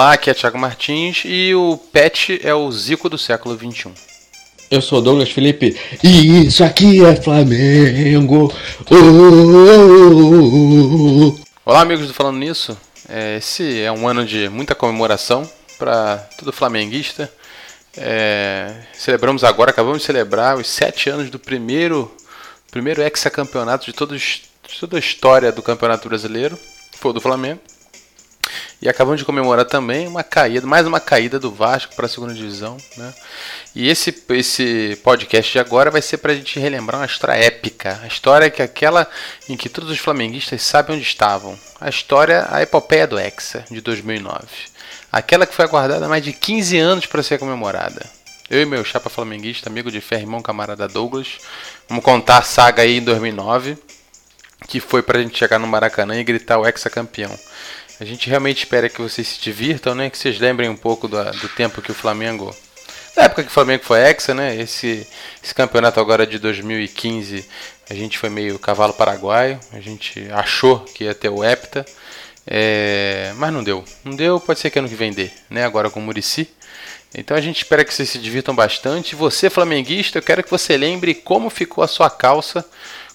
[0.00, 3.92] Olá, aqui é Thiago Martins e o Pet é o Zico do século XXI.
[4.70, 8.50] Eu sou Douglas Felipe e isso aqui é Flamengo.
[8.90, 8.94] Oh,
[9.74, 12.74] oh, oh, Olá, amigos do Falando Nisso.
[13.10, 15.46] É, esse é um ano de muita comemoração
[15.78, 17.30] para todo flamenguista.
[17.94, 22.10] É, celebramos agora, acabamos de celebrar os sete anos do primeiro,
[22.70, 26.58] primeiro hexacampeonato de, todos, de toda a história do Campeonato Brasileiro,
[26.92, 27.60] foi do Flamengo.
[28.82, 32.32] E acabamos de comemorar também uma caída, mais uma caída do Vasco para a segunda
[32.32, 32.78] divisão.
[32.96, 33.12] Né?
[33.74, 38.00] E esse, esse podcast de agora vai ser para a gente relembrar uma história épica.
[38.02, 39.06] A história que aquela
[39.50, 41.58] em que todos os flamenguistas sabem onde estavam.
[41.78, 44.46] A história, a epopeia do Hexa, de 2009.
[45.12, 48.08] Aquela que foi aguardada há mais de 15 anos para ser comemorada.
[48.48, 51.38] Eu e meu chapa flamenguista, amigo de ferro, irmão camarada Douglas,
[51.88, 53.76] vamos contar a saga aí em 2009,
[54.66, 57.38] que foi para a gente chegar no Maracanã e gritar o Hexa campeão.
[58.00, 60.08] A gente realmente espera que vocês se divirtam, né?
[60.08, 62.56] Que vocês lembrem um pouco do, do tempo que o Flamengo.
[63.14, 64.56] Da época que o Flamengo foi hexa, né?
[64.56, 65.06] Esse,
[65.44, 67.46] esse campeonato agora de 2015,
[67.90, 69.60] a gente foi meio cavalo paraguaio.
[69.74, 71.84] A gente achou que ia ter o Hepta.
[72.46, 73.84] É, mas não deu.
[74.02, 75.14] Não deu, pode ser que ano que vem
[75.50, 75.62] né?
[75.62, 76.48] Agora com o Murici.
[77.14, 79.14] Então a gente espera que vocês se divirtam bastante.
[79.14, 82.64] Você, flamenguista, eu quero que você lembre como ficou a sua calça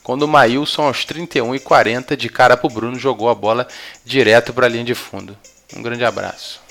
[0.06, 3.68] quando o Maílson, aos 31 e 40, de cara para o Bruno, jogou a bola
[4.06, 5.36] direto para a linha de fundo.
[5.76, 6.62] Um grande abraço.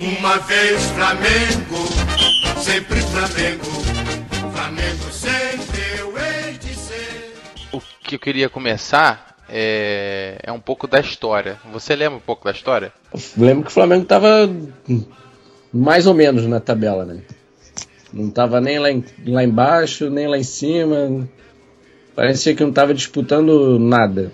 [0.00, 3.85] Uma vez Flamengo, sempre Flamengo.
[8.06, 11.58] Que eu queria começar é, é um pouco da história.
[11.72, 12.92] Você lembra um pouco da história?
[13.12, 14.48] Eu lembro que o Flamengo estava
[15.72, 17.22] mais ou menos na tabela, né?
[18.12, 21.28] Não estava nem lá, em, lá embaixo, nem lá em cima.
[22.14, 24.32] Parecia que não estava disputando nada.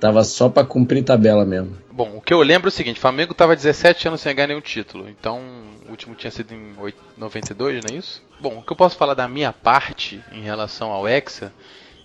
[0.00, 1.76] Tava só para cumprir tabela mesmo.
[1.92, 4.48] Bom, o que eu lembro é o seguinte: o Flamengo estava 17 anos sem ganhar
[4.48, 5.08] nenhum título.
[5.08, 5.40] Então,
[5.86, 6.72] o último tinha sido em
[7.18, 8.22] 92, não é isso?
[8.40, 11.52] Bom, o que eu posso falar da minha parte em relação ao Hexa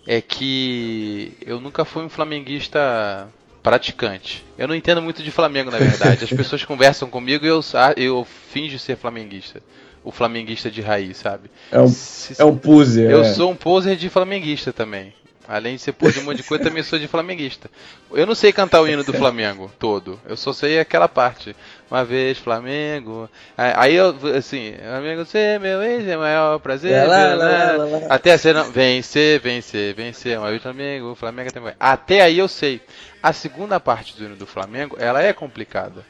[0.08, 3.28] é que eu nunca fui um flamenguista
[3.64, 4.46] praticante.
[4.58, 6.24] Eu não entendo muito de Flamengo, na verdade.
[6.24, 7.62] As pessoas conversam comigo e eu,
[7.98, 9.62] eu finjo ser flamenguista.
[10.04, 11.50] O flamenguista de raiz, sabe?
[11.72, 13.10] É um, Se, é um poser.
[13.10, 13.34] Eu é.
[13.34, 15.14] sou um poser de flamenguista também.
[15.48, 17.70] Além de ser por de um monte de coisa, também sou de flamenguista.
[18.12, 20.20] Eu não sei cantar o hino do Flamengo todo.
[20.26, 21.56] Eu só sei aquela parte.
[21.90, 23.30] Uma vez Flamengo.
[23.56, 27.08] Aí eu, assim, Flamengo ser meu ex é maior prazer.
[27.08, 30.38] Lá, lá, lá, até ser não, vencer, vencer, vencer.
[30.40, 31.74] Uma vez Flamengo, Flamengo também.
[31.80, 32.82] Até aí eu sei.
[33.22, 36.04] A segunda parte do hino do Flamengo, ela é complicada.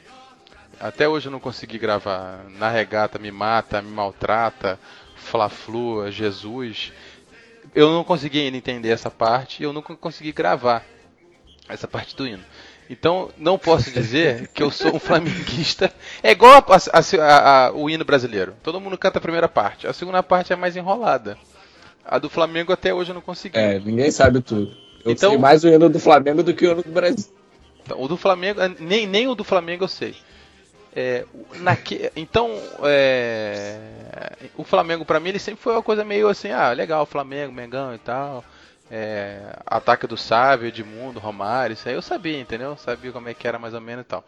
[0.80, 2.44] Até hoje eu não consegui gravar.
[2.58, 4.78] Na regata me mata, me maltrata.
[5.16, 6.92] Fla-Flu, Jesus
[7.76, 10.82] eu não consegui ainda entender essa parte e eu nunca consegui gravar
[11.68, 12.42] essa parte do hino.
[12.88, 15.92] Então, não posso dizer que eu sou um flamenguista.
[16.22, 18.54] É igual a, a, a, o hino brasileiro.
[18.62, 19.86] Todo mundo canta a primeira parte.
[19.86, 21.36] A segunda parte é mais enrolada.
[22.02, 23.58] A do Flamengo até hoje eu não consegui.
[23.58, 24.74] É, ninguém sabe tudo.
[25.04, 27.26] Eu então, sei mais o hino do Flamengo do que o hino do Brasil.
[27.84, 30.16] Então, o do Flamengo, nem, nem o do Flamengo eu sei.
[30.98, 31.26] É,
[31.56, 32.50] naque, então,
[32.82, 33.78] é,
[34.56, 37.94] o Flamengo para mim ele sempre foi uma coisa meio assim, ah, legal, Flamengo, Mengão
[37.94, 38.42] e tal.
[38.90, 42.78] É, ataque do Sávio, Edmundo, Romário, isso aí eu sabia, entendeu?
[42.78, 44.24] Sabia como é que era mais ou menos e tal.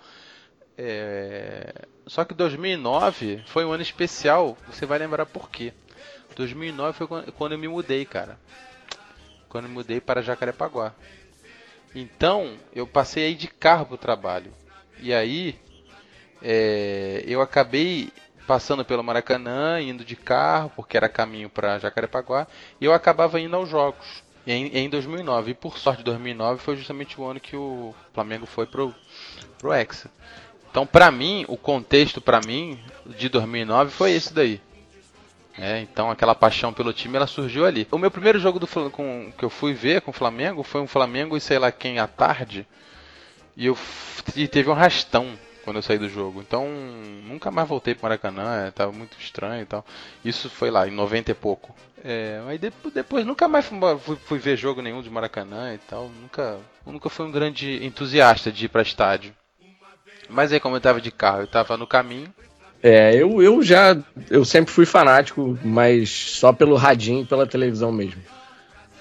[0.77, 5.73] É, só que 2009 foi um ano especial, você vai lembrar por quê.
[6.37, 8.39] 2009 foi quando eu me mudei, cara.
[9.49, 10.93] Quando eu me mudei para Jacarepaguá.
[11.95, 14.53] Então, eu passei aí de carro pro trabalho.
[15.01, 15.59] E aí,
[16.43, 18.13] é, eu acabei
[18.47, 22.47] passando pelo Maracanã, indo de carro, porque era caminho para Jacarepaguá,
[22.81, 25.51] e eu acabava indo aos jogos em, em 2009.
[25.51, 28.95] E por sorte, 2009 foi justamente o ano que o Flamengo foi pro,
[29.59, 30.11] pro Hexa.
[30.71, 34.61] Então, para mim, o contexto para mim de 2009 foi esse daí.
[35.61, 37.87] É, então aquela paixão pelo time ela surgiu ali.
[37.91, 40.87] O meu primeiro jogo do com, que eu fui ver com o Flamengo foi um
[40.87, 42.65] Flamengo e sei lá quem à tarde.
[43.57, 43.77] E eu
[44.37, 45.37] e teve um rastão
[45.69, 46.41] quando eu saí do jogo.
[46.41, 46.67] Então,
[47.29, 49.85] nunca mais voltei pro Maracanã, é, tava muito estranho e tal.
[50.25, 51.77] Isso foi lá, em 90 e pouco.
[52.03, 56.09] É, aí depois, depois nunca mais fui, fui, ver jogo nenhum de Maracanã e tal.
[56.23, 59.35] Nunca, nunca fui um grande entusiasta de ir pra estádio.
[60.31, 62.33] Mas aí, como eu tava de carro, eu tava no caminho.
[62.83, 63.95] É, eu, eu já.
[64.31, 68.23] Eu sempre fui fanático, mas só pelo radinho e pela televisão mesmo.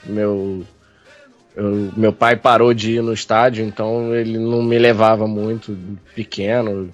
[0.04, 0.66] Meu
[1.57, 5.75] eu, meu pai parou de ir no estádio, então ele não me levava muito
[6.13, 6.94] pequeno.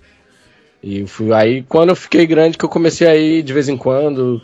[0.81, 3.75] E fui aí quando eu fiquei grande que eu comecei a ir de vez em
[3.75, 4.41] quando.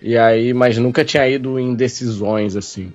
[0.00, 2.90] E aí, mas nunca tinha ido em decisões assim.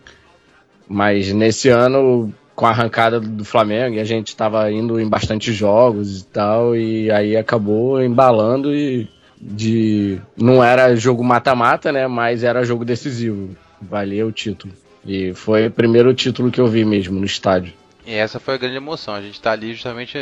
[0.88, 5.54] Mas nesse ano, com a arrancada do Flamengo, e a gente estava indo em bastante
[5.54, 9.08] jogos e tal, e aí acabou embalando e
[9.40, 13.56] de não era jogo mata-mata, né, mas era jogo decisivo.
[13.80, 14.74] Valia o título.
[15.10, 17.74] E foi o primeiro título que eu vi mesmo no estádio.
[18.06, 19.16] E essa foi a grande emoção.
[19.16, 20.16] A gente está ali justamente.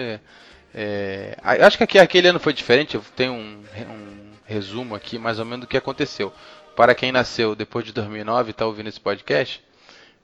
[0.74, 2.96] É, acho que aqui, aquele ano foi diferente.
[2.96, 6.32] Eu tenho um, um, resumo aqui, mais ou menos, do que aconteceu.
[6.74, 9.62] Para quem nasceu depois de 2009 e está ouvindo esse podcast.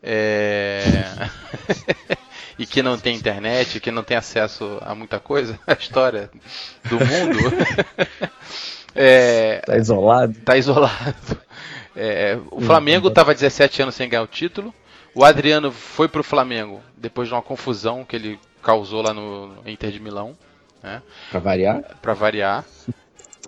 [0.01, 0.81] É...
[2.57, 6.31] e que não tem internet, que não tem acesso a muita coisa, a história
[6.85, 7.37] do mundo.
[8.95, 9.57] é...
[9.65, 10.33] Tá isolado.
[10.45, 11.37] Tá isolado.
[11.95, 14.73] É, o Flamengo estava 17 anos sem ganhar o título.
[15.15, 19.55] O Adriano foi para o Flamengo depois de uma confusão que ele causou lá no
[19.65, 20.35] Inter de Milão.
[20.81, 21.01] Né?
[21.29, 21.83] Para variar?
[22.01, 22.65] Para variar.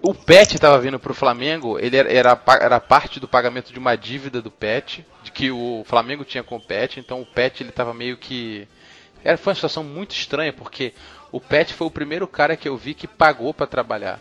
[0.01, 3.79] O Pet estava vindo para o Flamengo, ele era, era, era, parte do pagamento de
[3.79, 7.63] uma dívida do Pet, de que o Flamengo tinha com o Pet, então o Pet
[7.63, 8.67] ele estava meio que.
[9.23, 10.93] Era, foi uma situação muito estranha, porque
[11.31, 14.19] o Pet foi o primeiro cara que eu vi que pagou para trabalhar.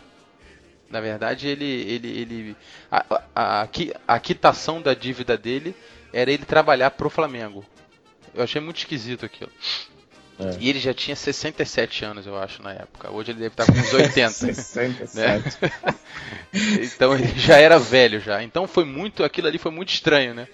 [0.89, 1.65] Na verdade, ele.
[1.65, 2.57] ele, ele
[2.91, 3.67] a, a,
[4.07, 5.75] a, quitação da dívida dele
[6.13, 7.65] era ele trabalhar pro Flamengo.
[8.33, 9.51] Eu achei muito esquisito aquilo.
[10.37, 10.57] É.
[10.59, 13.09] E ele já tinha 67 anos, eu acho, na época.
[13.09, 14.29] Hoje ele deve estar com uns 80.
[14.31, 15.15] 67.
[15.15, 15.93] Né?
[16.81, 18.43] então ele já era velho já.
[18.43, 19.23] Então foi muito.
[19.23, 20.47] Aquilo ali foi muito estranho, né?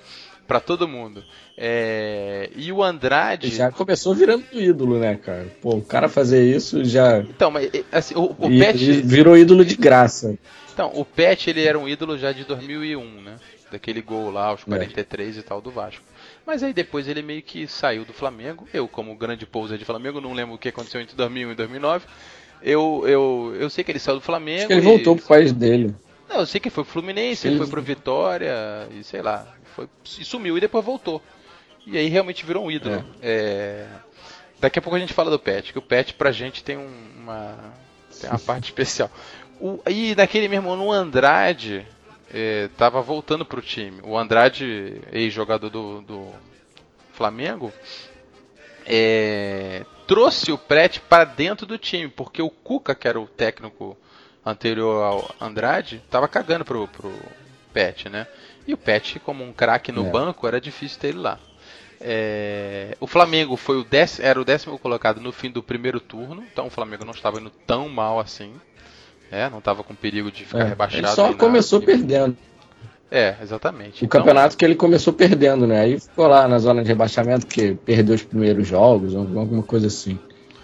[0.51, 1.23] Pra todo mundo.
[1.57, 2.49] É...
[2.57, 3.47] E o Andrade.
[3.47, 5.47] Ele já começou virando ídolo, né, cara?
[5.61, 7.19] Pô, o cara fazer isso já.
[7.19, 9.01] Então, mas assim, o, o e, Pet.
[9.01, 10.37] Virou ídolo de graça.
[10.73, 13.35] Então, o Pet ele era um ídolo já de 2001, né?
[13.71, 15.39] Daquele gol lá, aos 43 é.
[15.39, 16.03] e tal do Vasco.
[16.45, 18.67] Mas aí depois ele meio que saiu do Flamengo.
[18.73, 22.05] Eu, como grande pousa de Flamengo, não lembro o que aconteceu entre 2001 e 2009.
[22.61, 24.57] Eu, eu, eu sei que ele saiu do Flamengo.
[24.57, 24.83] Acho que ele e...
[24.83, 25.95] voltou pro país dele.
[26.27, 28.53] Não, eu sei que foi pro Fluminense, ele foi pro Vitória
[28.93, 29.47] e sei lá.
[29.75, 29.89] Foi,
[30.19, 31.21] e sumiu e depois voltou.
[31.85, 33.03] E aí realmente virou um ídolo.
[33.21, 33.87] É.
[33.87, 33.87] É...
[34.59, 36.93] Daqui a pouco a gente fala do Pet, que o Pet pra gente tem um,
[37.17, 37.57] uma,
[38.19, 39.09] tem uma parte especial.
[39.59, 41.85] O, e naquele mesmo ano, o Andrade,
[42.71, 43.99] estava é, voltando para o time.
[44.03, 46.27] O Andrade, ex-jogador do, do,
[47.13, 47.71] Flamengo,
[48.85, 53.97] é, trouxe o Pret para dentro do time, porque o Cuca, que era o técnico
[54.45, 57.13] anterior ao Andrade, estava cagando pro, pro
[57.73, 58.27] Pet, né?
[58.67, 60.09] E o Pet, como um craque no é.
[60.09, 61.39] banco, era difícil ter ele lá.
[61.99, 66.43] É, o Flamengo foi o décimo, era o décimo colocado no fim do primeiro turno,
[66.51, 68.53] então o Flamengo não estava indo tão mal assim.
[69.31, 71.05] É, não estava com perigo de ficar é, rebaixado.
[71.05, 72.35] Ele só começou perdendo.
[73.09, 74.03] É, exatamente.
[74.03, 75.81] O então, campeonato que ele começou perdendo, né?
[75.81, 80.17] Aí ficou lá na zona de rebaixamento, porque perdeu os primeiros jogos, alguma coisa assim.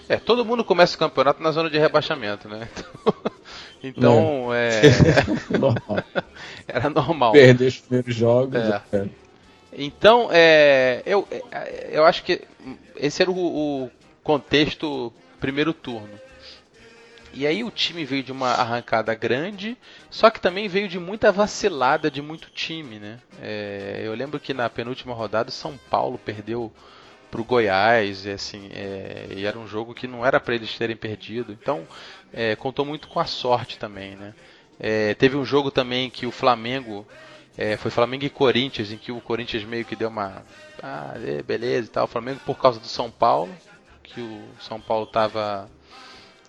[0.10, 2.68] É, todo mundo começa o campeonato na zona de rebaixamento, né?
[2.78, 3.37] Então,
[4.54, 4.88] é.
[4.88, 5.58] é...
[5.58, 6.04] normal.
[6.68, 7.32] Era normal.
[7.32, 8.56] Perder os primeiros jogos.
[8.56, 8.82] É.
[8.94, 9.08] É.
[9.72, 11.28] Então, é, eu,
[11.92, 12.42] eu acho que
[12.96, 13.36] esse era o,
[13.84, 13.92] o
[14.24, 16.20] contexto primeiro turno.
[17.34, 19.78] E aí o time veio de uma arrancada grande,
[20.10, 23.20] só que também veio de muita vacilada de muito time, né?
[23.40, 26.72] É, eu lembro que na penúltima rodada o São Paulo perdeu
[27.30, 30.76] para o Goiás, e, assim, é, e era um jogo que não era para eles
[30.78, 31.52] terem perdido.
[31.52, 31.86] Então
[32.34, 34.34] é, contou muito com a sorte também, né?
[34.80, 37.06] É, teve um jogo também que o Flamengo
[37.58, 40.44] é, foi Flamengo e Corinthians, em que o Corinthians meio que deu uma
[40.82, 42.06] ah, é, beleza e tal.
[42.06, 43.52] O Flamengo por causa do São Paulo,
[44.04, 45.70] que o São Paulo estava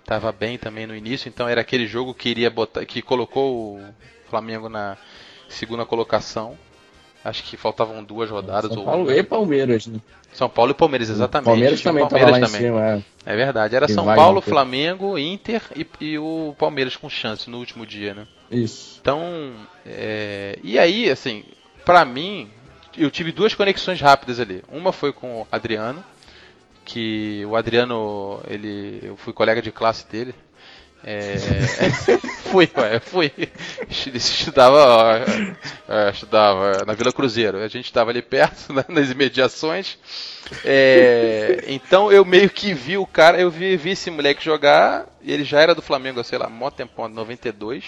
[0.01, 3.95] estava bem também no início, então era aquele jogo que iria botar, que colocou o
[4.31, 4.97] Flamengo na
[5.51, 6.57] segunda colocação.
[7.25, 8.73] Acho que faltavam duas rodadas.
[8.73, 9.13] São Paulo ou...
[9.13, 10.01] e Palmeiras, né?
[10.33, 11.47] São Paulo e Palmeiras, exatamente.
[11.47, 12.49] Palmeiras também lá também.
[12.49, 13.03] cima.
[13.27, 13.33] É.
[13.33, 13.75] é verdade.
[13.75, 18.27] Era São Paulo, Flamengo, Inter e, e, o Palmeiras com chance no último dia, né?
[18.51, 18.99] Isso.
[19.01, 19.53] Então,
[19.85, 20.59] é...
[20.63, 21.45] e aí, assim,
[21.85, 22.49] para mim,
[22.97, 24.63] eu tive duas conexões rápidas ali.
[24.71, 26.05] Uma foi com o Adriano,
[26.85, 30.35] que o Adriano, ele, eu fui colega de classe dele.
[31.05, 31.37] É,
[32.51, 33.33] fui, ué, fui.
[34.15, 35.25] Estudava,
[35.89, 37.59] é, estudava na Vila Cruzeiro.
[37.59, 39.99] A gente estava ali perto, né, nas imediações.
[40.65, 45.07] É, então eu meio que vi o cara, eu vi, vi esse moleque jogar.
[45.23, 47.85] Ele já era do Flamengo, sei lá, mó tempão, 92.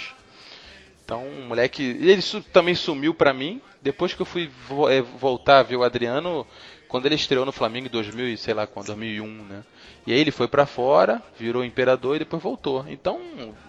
[1.04, 1.82] Então, um moleque.
[1.82, 3.60] Ele também sumiu pra mim.
[3.82, 4.50] Depois que eu fui
[4.90, 6.46] é, voltar a ver o Adriano,
[6.90, 9.62] quando ele estreou no Flamengo em 2000, sei lá, quando 2001, né?
[10.06, 12.84] E aí ele foi para fora, virou imperador e depois voltou.
[12.88, 13.20] Então,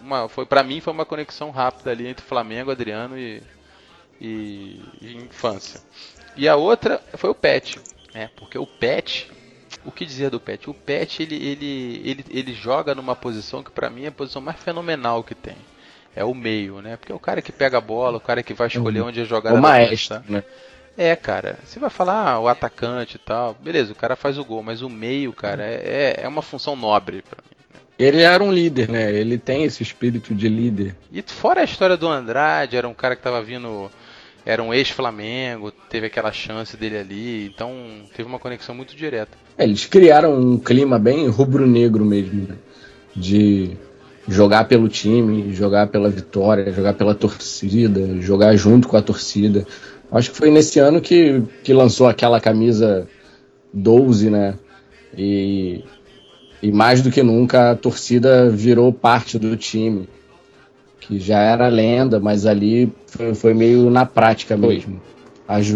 [0.01, 3.43] uma, foi para mim foi uma conexão rápida ali entre Flamengo, Adriano e,
[4.19, 5.79] e, e infância.
[6.35, 7.79] E a outra foi o Pet,
[8.13, 8.31] né?
[8.35, 9.31] Porque o Pet
[9.85, 10.69] o que dizer do Pet?
[10.69, 14.41] O Pet ele, ele, ele, ele joga numa posição que para mim é a posição
[14.41, 15.55] mais fenomenal que tem.
[16.15, 16.97] É o meio, né?
[16.97, 19.25] Porque é o cara que pega a bola, o cara que vai escolher onde é
[19.25, 19.53] jogar.
[19.53, 20.43] O maestro, né?
[20.97, 24.45] É, cara, você vai falar ah, o atacante e tal, beleza, o cara faz o
[24.45, 27.55] gol, mas o meio, cara, é, é, é uma função nobre pra mim.
[27.73, 27.79] Né?
[27.97, 29.11] Ele era um líder, né?
[29.11, 30.95] Ele tem esse espírito de líder.
[31.11, 33.89] E fora a história do Andrade, era um cara que tava vindo
[34.45, 37.71] era um ex-Flamengo, teve aquela chance dele ali, então
[38.15, 39.37] teve uma conexão muito direta.
[39.57, 42.55] É, eles criaram um clima bem rubro-negro mesmo, né?
[43.15, 43.71] de
[44.27, 49.65] jogar pelo time, jogar pela vitória, jogar pela torcida, jogar junto com a torcida.
[50.11, 53.07] Acho que foi nesse ano que, que lançou aquela camisa
[53.73, 54.55] 12, né?
[55.17, 55.83] E,
[56.61, 60.07] e mais do que nunca a torcida virou parte do time
[61.01, 65.01] que já era lenda, mas ali foi, foi meio na prática mesmo.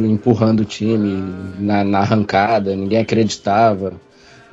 [0.09, 1.21] Empurrando o time
[1.59, 3.93] na, na, arrancada, ninguém acreditava.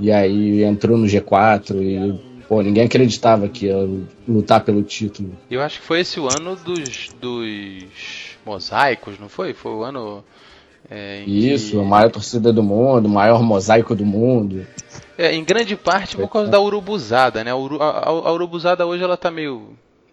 [0.00, 2.20] E aí entrou no G4 e
[2.52, 3.76] pô, ninguém acreditava que ia
[4.28, 5.34] lutar pelo título.
[5.50, 9.54] Eu acho que foi esse o ano dos, dos mosaicos, não foi?
[9.54, 10.22] Foi o ano.
[10.90, 11.78] É, Isso, que...
[11.78, 14.66] a maior torcida do mundo, o maior mosaico do mundo.
[15.16, 17.52] É, em grande parte por causa da urubuzada, né?
[17.52, 19.70] A, a, a urubuzada hoje ela tá meio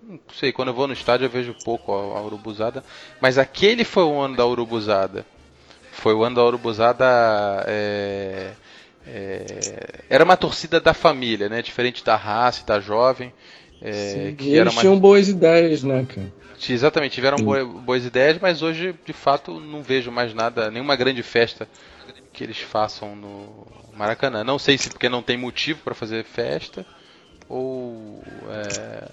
[0.08, 2.86] não sei, quando eu vou no estádio eu vejo pouco a, a Urubuzada.
[3.20, 5.26] Mas aquele foi o ano da Urubuzada.
[5.92, 7.06] Foi o ano da Urubuzada.
[7.68, 8.54] É,
[9.12, 9.44] é,
[10.10, 11.62] era uma torcida da família, né?
[11.62, 13.34] Diferente da raça e da jovem.
[13.82, 14.82] É, Sim, eles uma...
[14.82, 16.32] tinham boas ideias, né, cara?
[16.70, 21.24] Exatamente, tiveram boas, boas ideias, mas hoje, de fato, não vejo mais nada, nenhuma grande
[21.24, 21.68] festa
[22.34, 24.44] que eles façam no Maracanã.
[24.44, 26.86] Não sei se porque não tem motivo para fazer festa
[27.48, 29.08] ou é,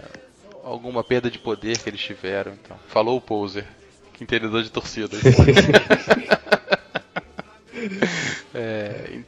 [0.65, 2.53] alguma perda de poder que eles tiveram.
[2.53, 2.77] Então.
[2.89, 3.65] Falou o poser,
[4.13, 5.17] que entendedor de torcida.
[8.53, 9.21] é,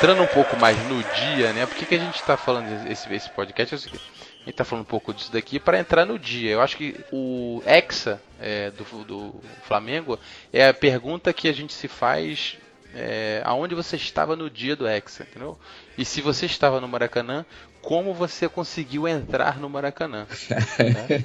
[0.00, 1.66] entrando um pouco mais no dia, né?
[1.66, 3.74] Por que, que a gente está falando esse, esse podcast?
[3.74, 3.98] É a gente
[4.46, 6.52] está falando um pouco disso daqui para entrar no dia.
[6.52, 10.18] Eu acho que o Hexa é, do, do, Flamengo
[10.50, 12.56] é a pergunta que a gente se faz
[12.94, 15.58] é, aonde você estava no dia do Hexa, entendeu?
[15.98, 17.44] E se você estava no Maracanã,
[17.82, 20.26] como você conseguiu entrar no Maracanã?
[21.08, 21.24] né?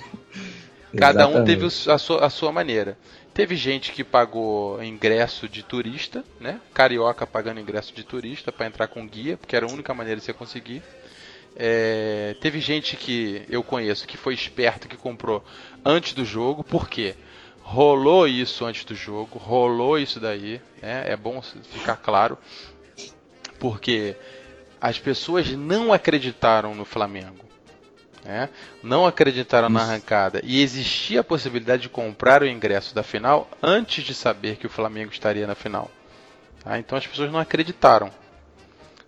[0.98, 2.98] Cada um teve a sua, a sua maneira.
[3.34, 6.60] Teve gente que pagou ingresso de turista, né?
[6.74, 10.26] Carioca pagando ingresso de turista para entrar com guia, porque era a única maneira de
[10.26, 10.82] você conseguir.
[11.56, 15.44] É, teve gente que eu conheço que foi esperto que comprou
[15.84, 17.16] antes do jogo, por quê?
[17.62, 21.04] Rolou isso antes do jogo, rolou isso daí, né?
[21.08, 22.38] É bom ficar claro,
[23.60, 24.16] porque
[24.80, 27.45] as pessoas não acreditaram no Flamengo
[28.26, 28.50] né?
[28.84, 34.04] não acreditaram na arrancada e existia a possibilidade de comprar o ingresso da final antes
[34.04, 35.90] de saber que o Flamengo estaria na final.
[36.64, 36.80] Tá?
[36.80, 38.10] Então as pessoas não acreditaram.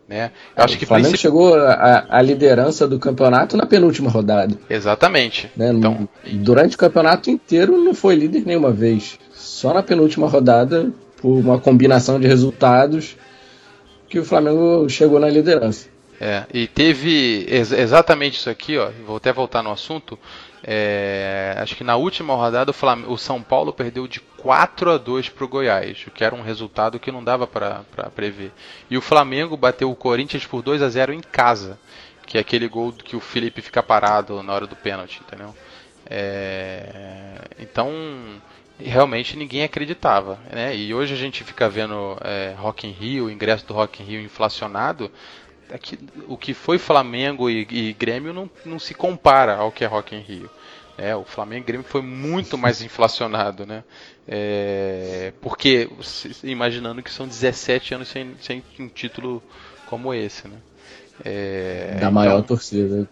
[0.07, 0.31] Né?
[0.55, 4.57] Eu acho que o Flamengo chegou à liderança do campeonato na penúltima rodada.
[4.69, 5.51] Exatamente.
[5.57, 5.71] Né?
[5.71, 9.19] Então, Durante o campeonato inteiro não foi líder nenhuma vez.
[9.33, 10.89] Só na penúltima rodada,
[11.21, 13.17] por uma combinação de resultados,
[14.07, 15.87] que o Flamengo chegou na liderança.
[16.19, 18.89] É, e teve ex exatamente isso aqui, ó.
[19.05, 20.17] Vou até voltar no assunto.
[20.63, 24.97] É, acho que na última rodada o, Flam o, São Paulo perdeu de 4 a
[24.97, 27.83] 2 para o Goiás, o que era um resultado que não dava para
[28.15, 28.51] prever.
[28.89, 31.79] E o Flamengo bateu o Corinthians por 2 a 0 em casa,
[32.25, 35.55] que é aquele gol que o Felipe fica parado na hora do pênalti, entendeu?
[36.09, 37.91] É, então
[38.79, 40.75] realmente ninguém acreditava, né?
[40.75, 44.05] E hoje a gente fica vendo é, Rock in Rio, o ingresso do Rock in
[44.05, 45.11] Rio inflacionado
[45.69, 49.83] é que o que foi Flamengo e, e, Grêmio não, não se compara ao que
[49.83, 50.49] é Rock in Rio.
[50.97, 53.83] É, o Flamengo e Grêmio foi muito mais inflacionado, né?
[54.27, 55.89] É, porque,
[56.43, 59.43] imaginando que são 17 anos sem, sem um título
[59.85, 60.57] como esse, né?
[61.23, 63.07] É, da então, maior torcida.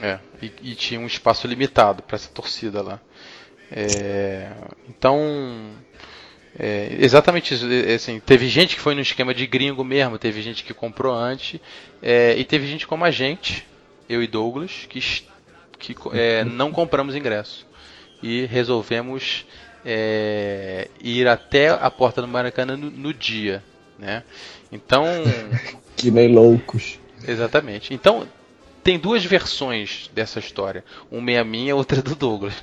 [0.00, 3.00] É, e, e, tinha um espaço limitado para essa torcida lá.
[3.70, 4.50] É,
[4.88, 5.70] então,
[6.58, 7.66] é, exatamente isso.
[7.70, 11.14] É, assim, teve gente que foi no esquema de gringo mesmo, teve gente que comprou
[11.14, 11.60] antes,
[12.00, 13.66] é, e teve gente como a gente,
[14.08, 15.00] eu e Douglas, que,
[15.78, 17.66] que é, não compramos ingresso.
[18.22, 19.44] E resolvemos
[19.84, 23.62] é, ir até a porta do Maracanã no, no dia.
[23.98, 24.22] né?
[24.70, 25.04] Então,
[25.96, 26.98] Que nem loucos.
[27.26, 27.92] exatamente.
[27.92, 28.26] Então,
[28.82, 30.84] tem duas versões dessa história.
[31.10, 32.54] Uma é a minha, outra é do Douglas.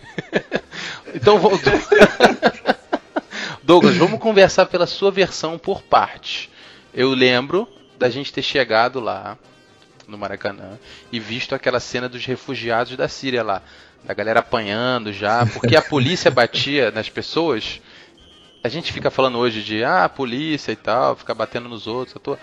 [1.13, 1.51] então, vou...
[3.72, 6.50] Douglas, vamos conversar pela sua versão por partes.
[6.94, 7.66] Eu lembro
[7.98, 9.38] da gente ter chegado lá
[10.06, 10.78] no Maracanã
[11.10, 13.62] e visto aquela cena dos refugiados da Síria lá,
[14.04, 17.80] da galera apanhando já, porque a polícia batia nas pessoas.
[18.62, 22.16] A gente fica falando hoje de ah, polícia e tal, fica batendo nos outros.
[22.16, 22.38] Eu tô,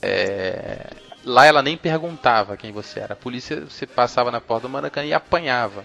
[0.00, 0.86] é,
[1.22, 3.12] Lá ela nem perguntava quem você era.
[3.12, 5.84] A polícia você passava na porta do Maracanã e apanhava.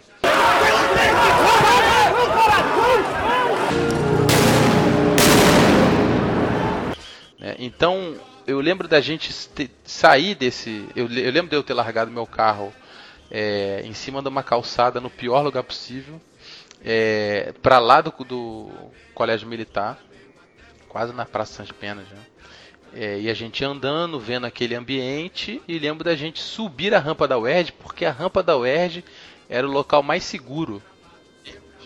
[7.57, 10.88] Então, eu lembro da gente te- sair desse.
[10.95, 12.74] Eu, eu lembro de eu ter largado meu carro
[13.31, 16.21] é, em cima de uma calçada no pior lugar possível,
[16.83, 18.69] é, para lá do, do
[19.13, 20.00] colégio militar,
[20.88, 22.05] quase na Praça Sãs Penas.
[22.07, 22.15] já.
[22.97, 27.27] É, e a gente andando, vendo aquele ambiente, e lembro da gente subir a rampa
[27.27, 29.03] da UERJ, porque a rampa da UERJ
[29.50, 30.81] era o local mais seguro.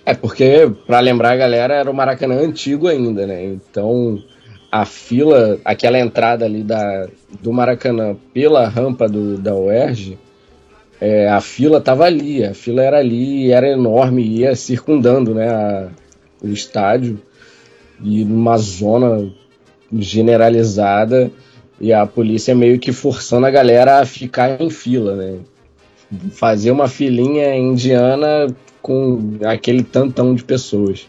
[0.05, 3.43] É porque, pra lembrar a galera, era o Maracanã antigo ainda, né?
[3.43, 4.23] Então,
[4.71, 7.07] a fila, aquela entrada ali da,
[7.41, 10.17] do Maracanã pela rampa do, da UERJ,
[11.01, 15.87] é, a fila tava ali, a fila era ali, era enorme, ia circundando né, a-
[16.43, 17.19] o estádio,
[18.03, 19.29] e numa zona
[19.91, 21.31] generalizada,
[21.81, 25.39] e a polícia meio que forçando a galera a ficar em fila, né?
[26.31, 28.47] Fazer uma filinha indiana
[28.81, 31.07] com aquele tantão de pessoas.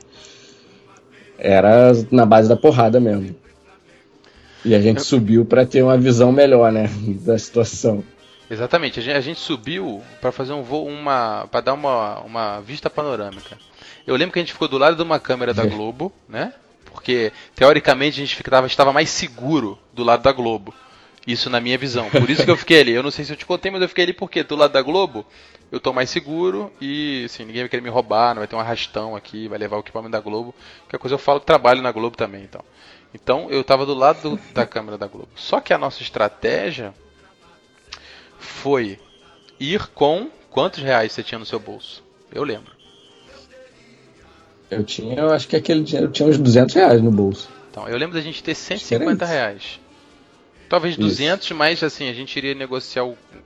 [1.38, 3.34] Era na base da porrada mesmo.
[4.64, 6.88] E a gente subiu pra ter uma visão melhor, né,
[7.24, 8.04] da situação.
[8.50, 12.60] Exatamente, a gente, a gente subiu para fazer um voo, uma, para dar uma, uma
[12.60, 13.56] vista panorâmica.
[14.06, 16.52] Eu lembro que a gente ficou do lado de uma câmera da Globo, né?
[16.84, 20.74] Porque teoricamente a gente ficava, estava mais seguro do lado da Globo.
[21.26, 22.10] Isso na minha visão.
[22.10, 22.92] Por isso que eu fiquei ali.
[22.92, 24.82] Eu não sei se eu te contei, mas eu fiquei ali porque do lado da
[24.82, 25.24] Globo
[25.70, 28.60] eu tô mais seguro e assim, ninguém vai querer me roubar, não vai ter um
[28.60, 30.52] arrastão aqui, vai levar o equipamento da Globo.
[30.80, 32.64] Qualquer coisa eu falo que trabalho na Globo também, então.
[33.14, 35.28] Então eu tava do lado do- da câmera da Globo.
[35.34, 36.94] Só que a nossa estratégia
[38.38, 38.98] foi
[39.58, 42.02] ir com quantos reais você tinha no seu bolso?
[42.32, 42.72] Eu lembro.
[44.70, 47.48] Eu tinha, eu acho que aquele dinheiro eu tinha uns 200 reais no bolso.
[47.70, 49.28] Então, eu lembro da gente ter 150 Diferente.
[49.30, 49.80] reais.
[50.68, 51.00] Talvez Isso.
[51.00, 53.02] 200, mas assim, a gente iria negociar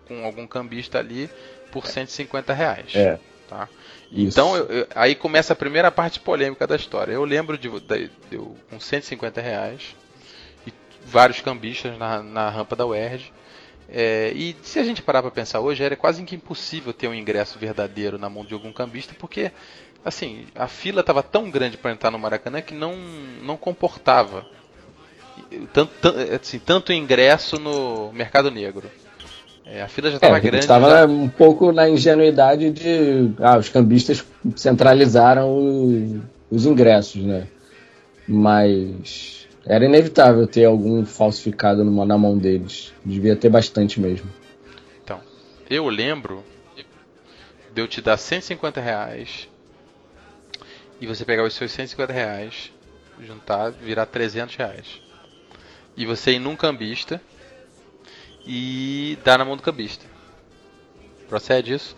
[0.07, 1.31] com algum cambista ali
[1.73, 2.95] por 150 reais.
[2.95, 3.19] É.
[3.49, 3.69] Tá?
[4.15, 4.29] Isso.
[4.29, 7.13] Então, eu- eu- aí começa a primeira parte polêmica da história.
[7.13, 9.95] Eu lembro de, de eu com 150 reais
[10.67, 10.73] e
[11.05, 13.33] vários cambistas na, na rampa da UERJ.
[13.89, 17.15] É, e se a gente parar para pensar hoje, era quase que impossível ter um
[17.15, 19.51] ingresso verdadeiro na mão de algum cambista, porque
[20.05, 22.97] assim a fila estava tão grande para entrar no Maracanã que não,
[23.43, 24.47] não comportava
[25.73, 28.91] tanto, tan- assim, tanto ingresso no mercado negro.
[29.67, 30.67] É, a fila já É, estava gente grande.
[30.67, 33.33] tava já- um pouco na ingenuidade de.
[33.41, 34.25] Ah, os cambistas
[34.57, 37.47] centralizaram os, os ingressos, né?
[38.29, 42.93] Mas era inevitável ter algum falsificado numa- na mão deles.
[43.05, 44.29] Devia ter bastante mesmo.
[45.03, 45.21] Então,
[45.71, 46.45] eu lembro
[47.75, 49.49] de eu te dar 150 reais
[51.01, 52.71] e você pegar os seus 150 reais,
[53.27, 55.01] juntar, virar 300 reais.
[55.97, 57.21] E você ir num cambista
[58.47, 60.05] e dar na mão do cambista.
[61.29, 61.97] Procede isso?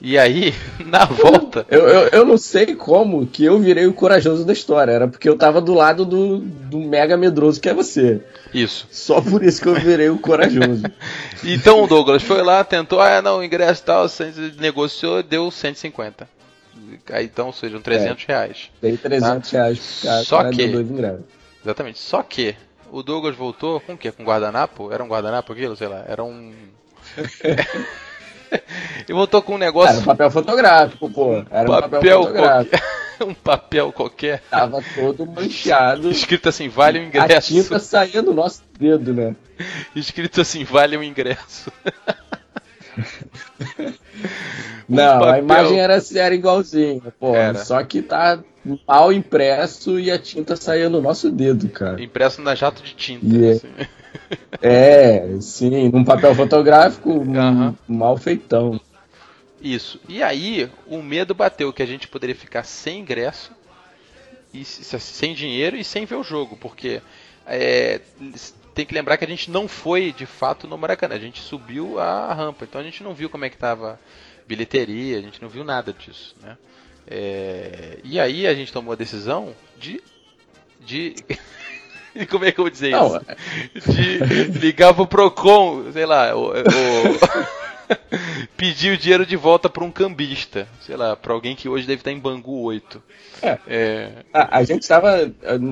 [0.00, 0.52] E aí,
[0.84, 4.92] na volta, Eu, eu, eu não sei como que eu virei o corajoso da história.
[4.92, 8.20] Era porque eu tava do lado do, do mega medroso que é você.
[8.52, 8.86] isso.
[8.90, 10.82] Só por isso que eu virei o corajoso.
[11.44, 14.06] Então o Douglas foi lá, tentou, ah, não, ingresso e tal,
[14.58, 16.28] negociou, deu 150.
[17.12, 18.70] Aí então, sejam 300 reais.
[18.82, 20.86] Dei 300 reais pro cara, Só que-.
[21.64, 21.98] Exatamente.
[21.98, 22.56] Só que
[22.90, 24.12] o Douglas voltou com o quê?
[24.12, 24.92] Com guardanapo?
[24.92, 25.76] Era um guardanapo aquilo?
[25.76, 26.04] Sei lá.
[26.06, 26.52] Era um.
[29.08, 30.00] e voltou com um Era negócio.
[30.00, 31.44] um papel fotográfico, pô.
[31.50, 32.70] Era um papel, papel fotográfico.
[32.78, 33.06] qualquer.
[33.26, 34.42] um papel qualquer.
[34.50, 36.10] Tava todo manchado.
[36.10, 37.54] Escrito assim, vale o A ingresso.
[37.54, 39.34] tinta saía do nosso dedo, né?
[39.94, 41.70] Escrito assim, vale o ingresso.
[44.88, 47.34] Não, a imagem era, era igualzinha, pô.
[47.34, 47.58] Era.
[47.58, 48.38] Só que tá
[48.86, 52.02] mal impresso e a tinta saía do nosso dedo, cara.
[52.02, 53.26] Impresso na jato de tinta.
[53.26, 53.56] Yeah.
[53.56, 53.68] assim.
[54.62, 57.74] É, sim, num papel fotográfico Aham.
[57.88, 58.80] um mal feitão.
[59.60, 60.00] Isso.
[60.08, 63.52] E aí, o medo bateu que a gente poderia ficar sem ingresso,
[64.54, 67.02] e se- sem dinheiro e sem ver o jogo, porque
[67.46, 68.00] é,
[68.74, 71.98] tem que lembrar que a gente não foi de fato no Maracanã, a gente subiu
[71.98, 74.00] a rampa, então a gente não viu como é que tava
[74.48, 76.56] bilheteria, a gente não viu nada disso, né?
[77.08, 80.02] É, e aí a gente tomou a decisão de,
[80.80, 81.14] de
[82.30, 83.92] como é que eu vou dizer Não, isso?
[83.92, 86.54] De ligar pro Procon, sei lá, o, o-
[88.56, 90.66] pedir o dinheiro de volta pra um cambista.
[90.80, 93.02] Sei lá, pra alguém que hoje deve estar em Bangu 8.
[93.42, 93.58] É.
[93.66, 95.30] É, A, a gente estava.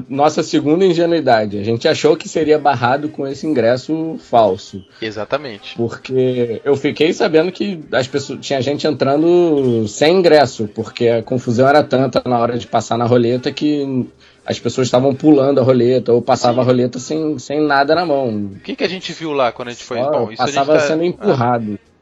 [0.09, 1.59] Nossa segunda ingenuidade.
[1.59, 4.85] A gente achou que seria barrado com esse ingresso falso.
[5.01, 5.77] exatamente.
[5.77, 11.69] Porque eu fiquei sabendo que as pessoas, tinha gente entrando sem ingresso, porque a confusão
[11.69, 14.07] era tanta na hora de passar na roleta que
[14.45, 18.29] as pessoas estavam pulando a roleta ou passava a roleta sem, sem nada na mão.
[18.57, 19.99] O que, que a gente viu lá quando a gente foi?
[19.99, 21.79] Só Bom, isso a gente passava tá- sendo empurrado.
[21.83, 21.94] Ah,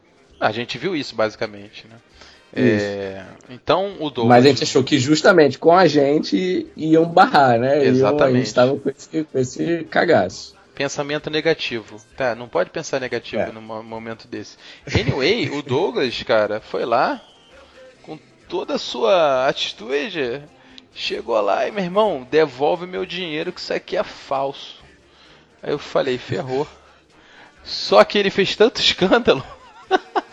[0.47, 1.95] a gente viu isso basicamente, né?
[2.55, 4.27] É, então o Douglas.
[4.27, 7.77] Mas a gente achou que justamente com a gente iam barrar, né?
[7.77, 8.37] Iam- a Exatamente.
[8.37, 10.55] gente estava com esse, com esse cagaço.
[10.75, 11.97] Pensamento negativo.
[12.17, 13.51] Tá, não pode pensar negativo É.
[13.51, 14.57] num mo- momento desse.
[14.93, 17.21] Anyway, o Douglas, cara, foi lá
[18.03, 20.41] com toda a sua atitude.
[20.93, 24.75] Chegou lá e, meu irmão, devolve meu dinheiro que isso aqui é falso.
[25.61, 26.67] Aí eu falei, ferrou.
[27.63, 29.43] Só que ele fez tanto escândalo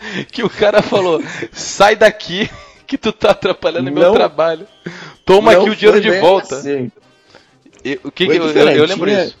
[0.31, 2.49] que o cara falou: sai daqui
[2.87, 4.13] que tu tá atrapalhando meu Não.
[4.13, 4.67] trabalho.
[5.25, 6.55] Toma aqui o dinheiro de volta.
[6.57, 6.91] assim.
[7.83, 9.37] E- o que, que eu, eu, eu lembro tinha- isso.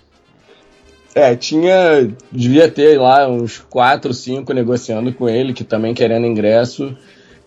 [1.13, 2.09] É, tinha.
[2.31, 6.95] Devia ter lá uns 4, 5 negociando com ele, que também querendo ingresso.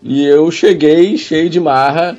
[0.03, 2.17] E eu cheguei cheio de marra.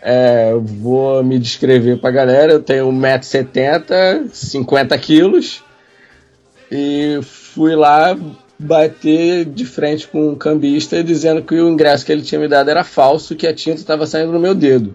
[0.00, 2.52] É, vou me descrever pra galera.
[2.52, 5.62] Eu tenho 1,70m, 50 quilos.
[6.72, 8.16] E fui lá
[8.58, 12.70] bater de frente com um cambista dizendo que o ingresso que ele tinha me dado
[12.70, 14.94] era falso, que a tinta estava saindo no meu dedo.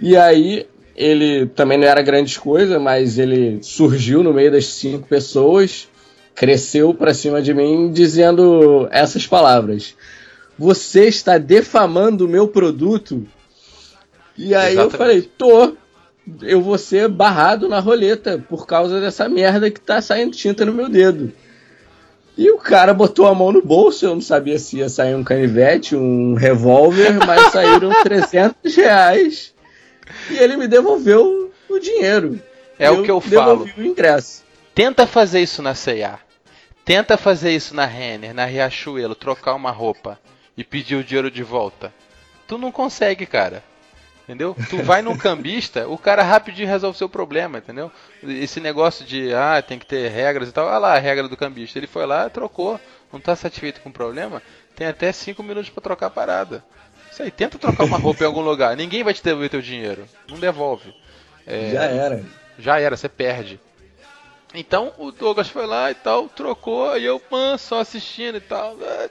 [0.00, 0.66] E aí
[0.96, 5.88] ele também não era grandes coisas, mas ele surgiu no meio das cinco pessoas,
[6.34, 9.94] cresceu pra cima de mim dizendo essas palavras:
[10.58, 13.24] Você está defamando o meu produto?
[14.36, 14.96] E aí eu Exatamente.
[14.96, 15.76] falei: Tô.
[16.42, 20.74] Eu vou ser barrado na roleta por causa dessa merda que tá saindo tinta no
[20.74, 21.32] meu dedo.
[22.38, 25.24] E o cara botou a mão no bolso, eu não sabia se ia sair um
[25.24, 29.52] canivete, um revólver, mas saíram 300 reais
[30.30, 32.40] e ele me devolveu o dinheiro.
[32.78, 33.68] É o que eu falo.
[33.76, 34.44] o ingresso.
[34.72, 36.20] Tenta fazer isso na C&A.
[36.84, 40.16] Tenta fazer isso na Renner, na Riachuelo, trocar uma roupa
[40.56, 41.92] e pedir o dinheiro de volta.
[42.46, 43.64] Tu não consegue, cara.
[44.28, 44.54] Entendeu?
[44.68, 47.90] Tu vai num cambista, o cara rapidinho resolve seu problema, entendeu?
[48.22, 50.66] Esse negócio de, ah, tem que ter regras e tal.
[50.66, 51.78] Olha lá a regra do cambista.
[51.78, 52.78] Ele foi lá, trocou.
[53.10, 54.42] Não tá satisfeito com o problema?
[54.76, 56.62] Tem até 5 minutos pra trocar a parada.
[57.10, 58.76] Isso aí, tenta trocar uma roupa em algum lugar.
[58.76, 60.06] Ninguém vai te devolver teu dinheiro.
[60.28, 60.94] Não devolve.
[61.46, 62.22] É, Já era.
[62.58, 63.58] já era, você perde.
[64.54, 68.76] Então o Douglas foi lá e tal, trocou, e eu, man, só assistindo e tal,
[68.82, 69.08] ah.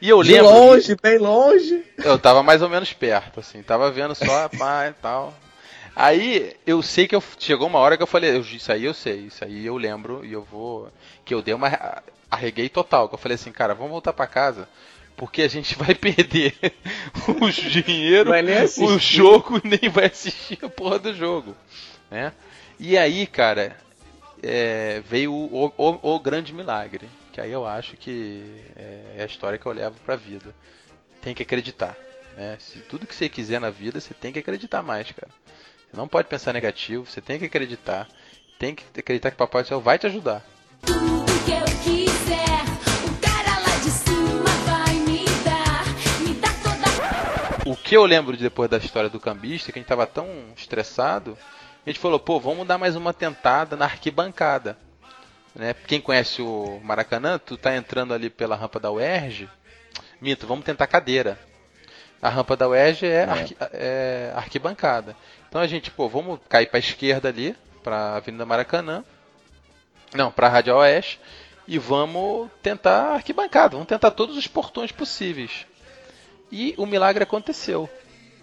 [0.00, 0.50] E eu De lembro.
[0.50, 1.84] longe, bem longe.
[1.98, 5.34] Eu tava mais ou menos perto, assim, tava vendo só, pá e tal.
[5.94, 9.26] Aí eu sei que eu, chegou uma hora que eu falei, isso aí eu sei,
[9.26, 10.88] isso aí eu lembro e eu vou.
[11.24, 12.02] Que eu dei uma.
[12.30, 14.68] arreguei total, que eu falei assim, cara, vamos voltar pra casa.
[15.16, 16.54] Porque a gente vai perder
[17.40, 18.30] o dinheiro,
[18.78, 21.54] o jogo, nem vai assistir a porra do jogo.
[22.10, 22.32] Né?
[22.80, 23.76] E aí, cara,
[24.42, 27.08] é, veio o, o- o grande milagre.
[27.32, 28.44] Que aí eu acho que
[28.76, 30.54] é a história que eu levo pra vida.
[31.20, 31.96] Tem que acreditar.
[32.36, 32.56] Né?
[32.60, 35.30] Se tudo que você quiser na vida, você tem que acreditar mais, cara.
[35.90, 38.08] Você não pode pensar negativo, você tem que acreditar.
[38.58, 40.44] Tem que acreditar que o Papai do Céu vai te ajudar.
[40.84, 42.62] Tudo que eu quiser,
[43.06, 45.84] o cara lá de cima vai me dar.
[46.20, 49.88] Me toda O que eu lembro de depois da história do cambista, que a gente
[49.88, 50.26] tava tão
[50.56, 51.36] estressado,
[51.84, 54.76] a gente falou, pô, vamos dar mais uma tentada na arquibancada.
[55.54, 55.74] Né?
[55.86, 59.48] Quem conhece o Maracanã, tu tá entrando ali pela rampa da UERJ,
[60.20, 61.38] Mito, vamos tentar cadeira.
[62.22, 65.16] A rampa da UERJ é, arqui- é arquibancada.
[65.48, 69.04] Então a gente, pô, vamos cair pra esquerda ali, pra Avenida Maracanã.
[70.14, 71.18] Não, pra Rádio Oeste.
[71.66, 75.66] E vamos tentar arquibancada, vamos tentar todos os portões possíveis.
[76.50, 77.90] E o milagre aconteceu.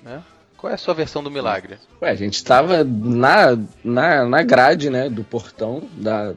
[0.04, 0.22] Né?
[0.60, 1.78] Qual é a sua versão do milagre?
[2.02, 6.34] Ué, a gente tava na, na, na grade, né, do portão, da,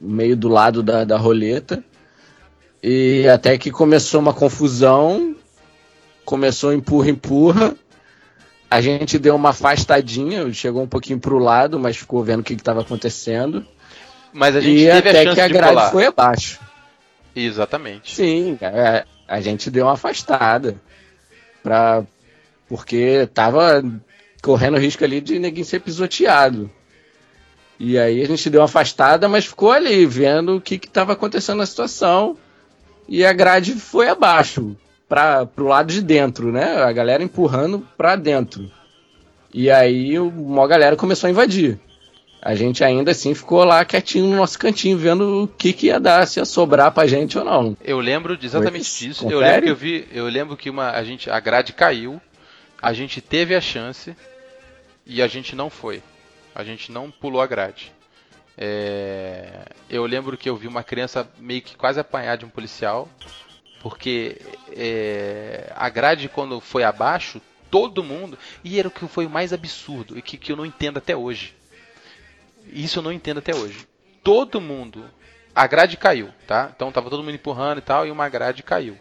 [0.00, 1.84] meio do lado da, da roleta.
[2.82, 5.36] E até que começou uma confusão,
[6.24, 7.74] começou empurra, empurra.
[8.70, 12.54] A gente deu uma afastadinha, chegou um pouquinho pro lado, mas ficou vendo o que
[12.54, 13.64] estava acontecendo.
[14.32, 15.90] Mas a gente E teve a até chance que a de grade pular.
[15.90, 16.60] foi abaixo.
[17.34, 18.14] Exatamente.
[18.14, 20.76] Sim, é, a gente deu uma afastada.
[21.62, 22.04] Pra,
[22.68, 23.84] porque tava
[24.42, 26.70] correndo risco ali de ninguém ser pisoteado.
[27.78, 31.58] E aí a gente deu uma afastada, mas ficou ali, vendo o que estava acontecendo
[31.58, 32.36] na situação.
[33.08, 34.76] E a grade foi abaixo,
[35.08, 36.82] para pro lado de dentro, né?
[36.82, 38.70] A galera empurrando pra dentro.
[39.52, 41.78] E aí uma galera começou a invadir.
[42.42, 45.98] a gente ainda assim ficou lá quietinho no nosso cantinho, vendo o que, que ia
[45.98, 47.76] dar, se ia sobrar pra gente ou não.
[47.82, 49.24] Eu lembro exatamente disso.
[49.24, 49.34] confere?
[49.34, 52.20] Eu lembro que eu vi, eu lembro que uma, a gente, a grade caiu,
[52.80, 54.16] a gente teve a chance
[55.04, 56.02] e a gente não foi.
[56.54, 57.92] A gente não pulou a grade.
[58.56, 63.08] É, eu lembro que eu vi uma criança meio que quase apanhar de um policial,
[63.82, 64.40] porque
[64.72, 69.52] é, a grade quando foi abaixo, todo mundo e era o que foi o mais
[69.52, 71.54] absurdo e que, que eu não entendo até hoje.
[72.66, 73.86] Isso eu não entendo até hoje.
[74.22, 75.04] Todo mundo,
[75.54, 76.72] a grade caiu, tá?
[76.74, 78.98] Então tava todo mundo empurrando e tal e uma grade caiu,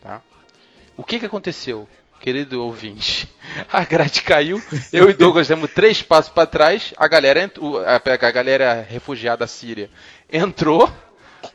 [0.00, 0.22] tá?
[0.96, 1.88] O que que aconteceu,
[2.26, 3.32] querido ouvinte?
[3.72, 4.60] A grade caiu,
[4.92, 7.48] eu e Douglas demos três passos para trás, a galera,
[8.04, 9.88] a galera refugiada síria
[10.28, 10.92] entrou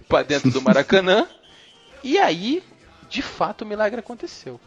[0.08, 1.28] para dentro do Maracanã
[2.02, 2.64] e aí,
[3.10, 4.62] de fato, o milagre aconteceu.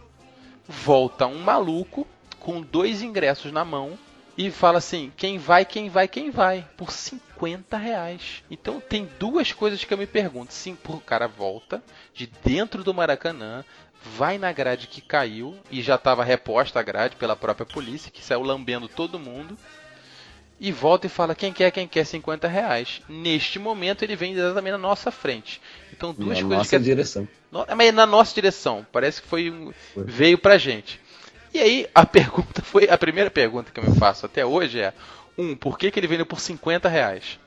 [0.68, 2.06] Volta um maluco
[2.38, 3.98] com dois ingressos na mão
[4.36, 8.42] e fala assim: quem vai, quem vai, quem vai, por 50 reais.
[8.50, 10.52] Então tem duas coisas que eu me pergunto.
[10.52, 11.82] Sim, o cara volta
[12.14, 13.64] de dentro do Maracanã,
[14.16, 18.24] vai na grade que caiu e já estava reposta a grade pela própria polícia, que
[18.24, 19.56] saiu lambendo todo mundo.
[20.60, 23.02] E volta e fala quem quer, quem quer 50 reais.
[23.08, 25.60] Neste momento ele vem exatamente na nossa frente.
[25.92, 27.28] Então duas Na coisas nossa que direção.
[27.50, 28.86] no- Mas na nossa direção.
[28.92, 31.00] Parece que foi um- veio pra gente.
[31.54, 34.92] E aí a pergunta foi a primeira pergunta que eu me faço até hoje é
[35.38, 37.38] um por que, que ele vendeu por 50 reais,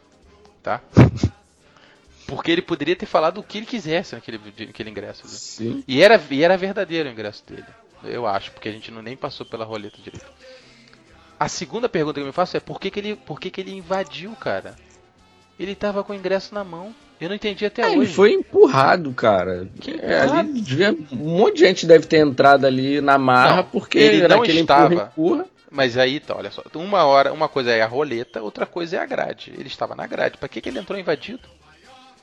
[0.63, 0.82] tá?
[2.26, 5.26] Porque ele poderia ter falado o que ele quisesse naquele, naquele ingresso.
[5.26, 5.34] ali.
[5.34, 5.84] Sim.
[5.88, 7.65] E era, e era verdadeiro o ingresso dele.
[8.04, 10.26] Eu acho, porque a gente não nem passou pela roleta direito.
[11.39, 13.62] A segunda pergunta que eu me faço é por que, que, ele, por que, que
[13.62, 14.76] ele invadiu, cara?
[15.60, 16.93] Ele tava com o ingresso na mão.
[17.20, 17.96] Eu não entendi até É, hoje.
[17.98, 19.67] ele foi empurrado, cara.
[19.82, 20.39] Que É, empurrado?
[20.50, 24.28] ali devia- um monte de gente deve ter entrado ali na marra Não, porque ele
[24.28, 24.93] não estava.
[24.93, 25.46] empurra, empurra.
[25.72, 26.63] Mas aí, tá, olha só.
[26.76, 29.52] Uma hora, uma coisa é a roleta, outra coisa é a grade.
[29.58, 30.38] Ele estava na grade.
[30.38, 31.41] Pra que, que ele entrou invadido?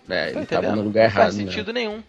[0.09, 0.77] É, Tá ele tava entendendo?
[0.77, 1.23] no lugar Não errado.
[1.25, 1.45] faz né?
[1.45, 2.03] sentido nenhum.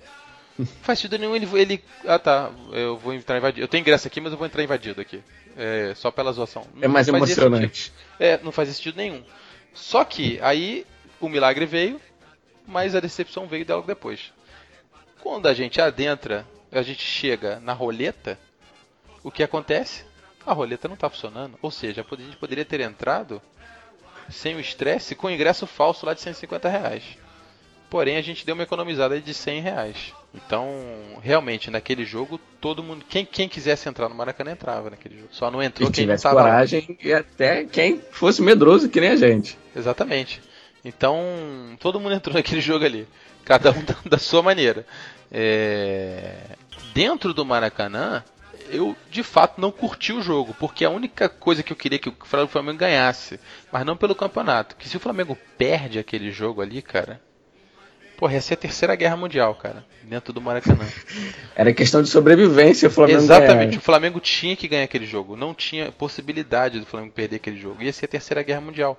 [0.58, 1.84] Não faz sentido nenhum ele, ele.
[2.08, 3.64] Ah tá, eu vou entrar invadido.
[3.64, 5.22] Eu tenho ingresso aqui, mas eu vou entrar invadido aqui.
[5.58, 6.66] É, só pela zoação.
[6.82, 7.92] É mais Não emocionante.
[8.20, 9.22] É, não faz sentido nenhum.
[9.74, 10.86] Só que aí
[11.26, 12.00] o milagre veio,
[12.68, 14.34] mas a decepção veio logo depois.
[15.22, 18.40] Quando a gente adentra, a gente chega na roleta,
[19.24, 20.06] o que acontece?
[20.46, 21.58] A roleta não está funcionando.
[21.62, 23.42] Ou seja, a gente poderia ter entrado
[24.30, 27.04] sem o estresse com ingresso falso lá de 150 reais.
[27.90, 30.14] Porém, a gente deu uma economizada de 100 reais.
[30.34, 30.68] Então,
[31.22, 33.06] realmente, naquele jogo, todo mundo.
[33.08, 35.30] Quem, quem quisesse entrar no Maracanã entrava naquele jogo.
[35.32, 39.12] Só não entrou Se quem tivesse tava coragem e até quem fosse medroso que nem
[39.12, 39.58] a gente.
[39.76, 40.42] Exatamente.
[40.86, 41.26] Então,
[41.80, 43.08] todo mundo entrou naquele jogo ali.
[43.44, 44.86] Cada um da, da sua maneira.
[45.32, 46.56] É,
[46.94, 48.24] Dentro do Maracanã,
[48.70, 50.56] eu de fato não curti o jogo.
[50.60, 53.40] Porque a única coisa que eu queria que o Flamengo ganhasse,
[53.72, 54.76] mas não pelo campeonato.
[54.76, 57.20] Que se o Flamengo perde aquele jogo ali, cara.
[58.18, 59.86] Porra, ia ser a terceira guerra mundial, cara.
[60.04, 60.86] Dentro do Maracanã.
[61.54, 63.78] Era questão de sobrevivência, o Flamengo Exatamente, ganhar.
[63.78, 65.36] o Flamengo tinha que ganhar aquele jogo.
[65.36, 67.84] Não tinha possibilidade do Flamengo perder aquele jogo.
[67.84, 68.98] Ia ser a terceira guerra mundial,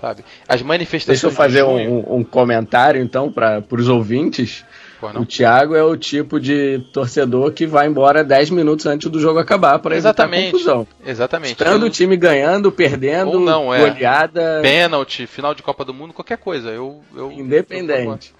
[0.00, 0.24] sabe?
[0.48, 1.20] As manifestações.
[1.20, 4.64] Deixa eu fazer um, junho- um- um comentário então para os ouvintes.
[4.98, 5.26] Pô, O?
[5.26, 9.78] Thiago é o tipo de torcedor que vai embora 10 minutos antes do jogo acabar
[9.78, 10.52] para evitar Exatamente.
[10.52, 10.86] confusão.
[11.04, 11.52] Exatamente.
[11.52, 13.90] Estando Eu- o time ganhando, perdendo, Ou não, é.
[13.90, 16.70] goleada, Pênalti, final de Copa do Mundo, qualquer coisa.
[16.70, 18.32] Eu, eu independente.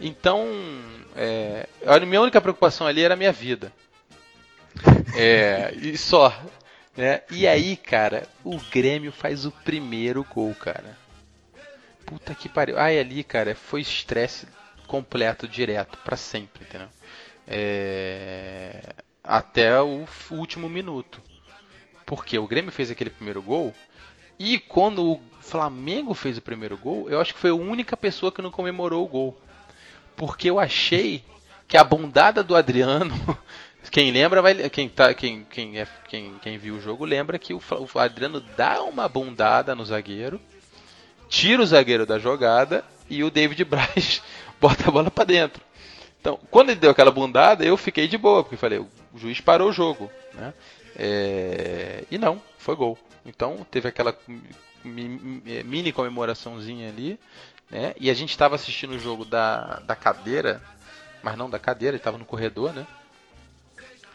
[0.00, 0.46] eu- então,
[1.14, 3.70] é, a minha única preocupação ali era a minha vida.
[5.14, 6.32] É, e só.
[6.96, 7.22] Né?
[7.30, 10.96] E aí, cara, o Grêmio faz o primeiro gol, cara.
[12.06, 12.78] Puta que pariu.
[12.78, 14.46] Ai, ali, cara, foi estresse
[14.86, 16.88] completo, direto, pra sempre, entendeu?
[17.46, 21.22] É, Até o último minuto.
[22.06, 23.74] Porque o Grêmio fez aquele primeiro gol
[24.38, 28.32] e quando o Flamengo fez o primeiro gol, eu acho que foi a única pessoa
[28.32, 29.38] que não comemorou o gol.
[30.16, 31.24] Porque eu achei
[31.68, 33.14] que a bondada do Adriano,
[33.90, 37.52] quem lembra vai quem tá quem quem é quem, quem viu o jogo lembra que
[37.54, 37.60] o,
[37.94, 40.40] o Adriano dá uma bondada no zagueiro,
[41.28, 44.22] tira o zagueiro da jogada e o David Braz
[44.60, 45.62] bota a bola pra dentro.
[46.20, 49.68] Então, quando ele deu aquela bundada, eu fiquei de boa, porque falei, o juiz parou
[49.68, 50.54] o jogo, né?
[50.96, 52.98] É, E não, foi gol.
[53.26, 54.16] Então, teve aquela
[54.82, 55.06] mi-
[55.44, 57.20] mi- mini comemoraçãozinha ali,
[57.70, 57.94] né?
[58.00, 60.62] E a gente estava assistindo o jogo da, da cadeira,
[61.22, 62.86] mas não da cadeira, ele estava no corredor, né?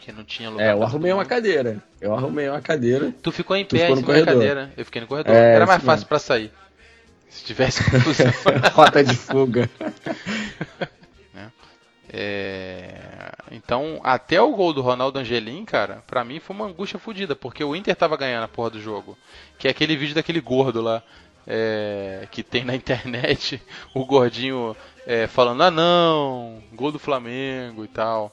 [0.00, 0.66] Que não tinha lugar.
[0.66, 1.82] É, eu arrumei uma cadeira.
[2.00, 3.12] Eu arrumei uma cadeira.
[3.22, 4.72] Tu ficou em pé ficou em cadeira.
[4.76, 5.34] Eu fiquei no corredor.
[5.34, 6.50] É, Era mais fácil pra sair.
[7.28, 8.32] Se tivesse confusão.
[8.74, 9.68] Rota de fuga.
[12.12, 12.92] É,
[13.52, 17.62] Então, até o gol do Ronaldo Angelim, cara, pra mim foi uma angústia fodida, porque
[17.62, 19.16] o Inter tava ganhando a porra do jogo.
[19.58, 21.02] Que é aquele vídeo daquele gordo lá.
[21.46, 23.62] é, que tem na internet
[23.94, 28.32] o gordinho é, falando, ah não, gol do Flamengo e tal.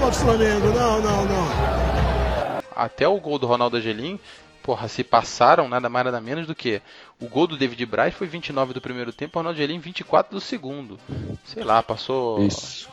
[0.00, 2.62] Pode Flamengo, não, não, não.
[2.74, 4.18] Até o gol do Ronaldo Angelim,
[4.62, 6.82] porra, se passaram nada mais nada menos do que
[7.20, 10.40] o gol do David Braz foi 29 do primeiro tempo, o Ronaldo Angelim 24 do
[10.40, 10.98] segundo.
[11.44, 12.88] Sei lá, passou Isso.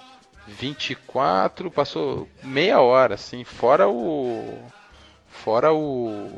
[0.48, 4.58] 24, passou meia hora, assim, fora o.
[5.28, 6.32] Fora o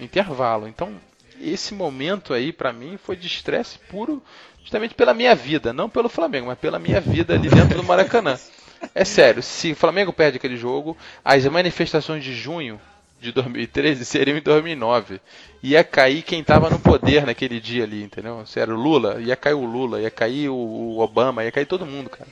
[0.00, 0.66] intervalo.
[0.68, 0.94] Então,
[1.40, 4.22] esse momento aí, pra mim, foi de estresse puro,
[4.62, 8.38] justamente pela minha vida, não pelo Flamengo, mas pela minha vida ali dentro do Maracanã.
[8.94, 12.80] É sério, se o Flamengo perde aquele jogo, as manifestações de junho
[13.20, 15.20] de 2013 seriam em 2009.
[15.62, 18.44] Ia cair quem tava no poder naquele dia ali, entendeu?
[18.44, 21.86] Se era o Lula, ia cair o Lula, ia cair o Obama, ia cair todo
[21.86, 22.26] mundo, cara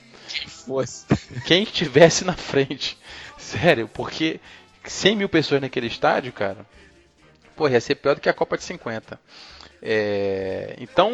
[1.45, 2.97] quem estivesse na frente.
[3.39, 4.41] Sério, porque
[4.85, 6.65] 100 mil pessoas naquele estádio, cara,
[7.57, 9.19] pô, ia ser pior do que a Copa de 50.
[9.83, 11.11] É, então,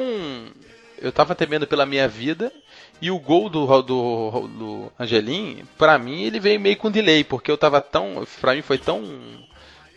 [0.98, 2.52] eu tava temendo pela minha vida.
[3.00, 7.50] E o gol do, do, do Angelim, pra mim, ele veio meio com delay, porque
[7.50, 8.26] eu tava tão.
[8.40, 9.02] Pra mim foi tão.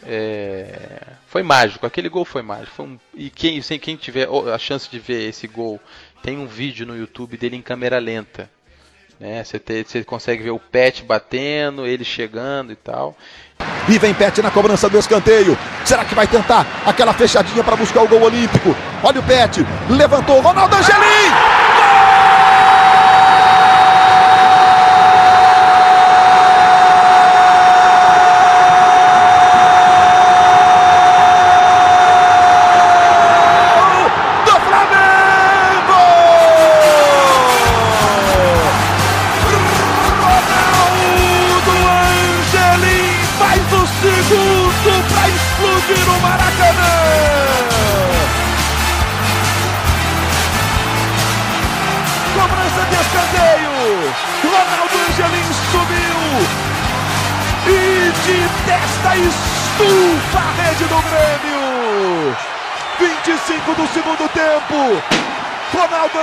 [0.03, 2.71] é, foi mágico, aquele gol foi mágico.
[2.75, 5.79] Foi um- e quem, quem tiver a chance de ver esse gol,
[6.21, 8.49] tem um vídeo no YouTube dele em câmera lenta
[9.19, 9.43] né?
[9.43, 13.15] Você, te- você consegue ver o Pet batendo, ele chegando e tal.
[13.87, 15.57] E vem Pet na cobrança do escanteio.
[15.83, 18.75] Será que vai tentar aquela fechadinha para buscar o gol olímpico?
[19.03, 21.58] Olha o Pet, levantou Ronaldo Angelim!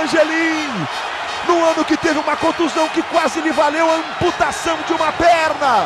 [0.07, 0.87] Angelim,
[1.47, 5.85] no ano que teve uma contusão que quase lhe valeu a amputação de uma perna,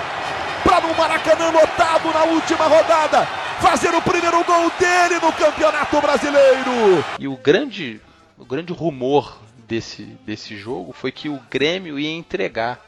[0.64, 3.26] para no Maracanã lotado na última rodada
[3.60, 7.04] fazer o primeiro gol dele no Campeonato Brasileiro.
[7.20, 8.00] E o grande,
[8.38, 12.80] o grande rumor desse, desse jogo foi que o Grêmio ia entregar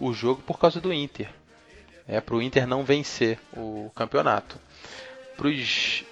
[0.00, 1.28] o jogo por causa do Inter.
[2.08, 4.58] É, para o Inter não vencer o campeonato.
[5.36, 6.04] Para os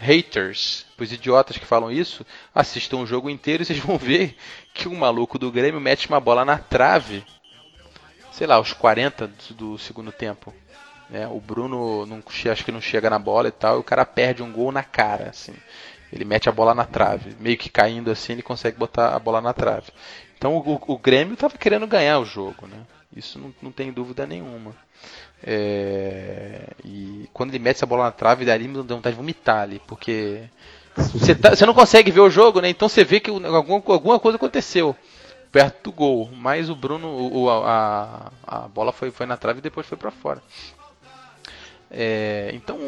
[0.00, 4.36] haters, os idiotas que falam isso, assistam o jogo inteiro e vocês vão ver
[4.72, 7.24] que o maluco do Grêmio mete uma bola na trave,
[8.32, 10.54] sei lá, aos 40 do, do segundo tempo.
[11.10, 11.26] né?
[11.28, 14.42] o Bruno não, acho que não chega na bola e tal, e o cara perde
[14.42, 15.54] um gol na cara, assim.
[16.12, 19.40] Ele mete a bola na trave, meio que caindo assim, ele consegue botar a bola
[19.40, 19.92] na trave.
[20.36, 22.78] Então o, o Grêmio estava querendo ganhar o jogo, né?
[23.14, 24.74] Isso não, não tem dúvida nenhuma.
[25.42, 29.62] É, e quando ele mete essa bola na trave, dali me dá vontade de vomitar
[29.62, 30.42] ali, porque
[30.96, 32.68] você, tá- não consegue ver o jogo, né?
[32.68, 34.96] Então você vê que alguma, alguma coisa aconteceu
[35.52, 39.62] perto do gol, mas o Bruno, o- a, a bola foi, foi na trave e
[39.62, 40.42] depois foi para fora.
[41.90, 42.78] É, então,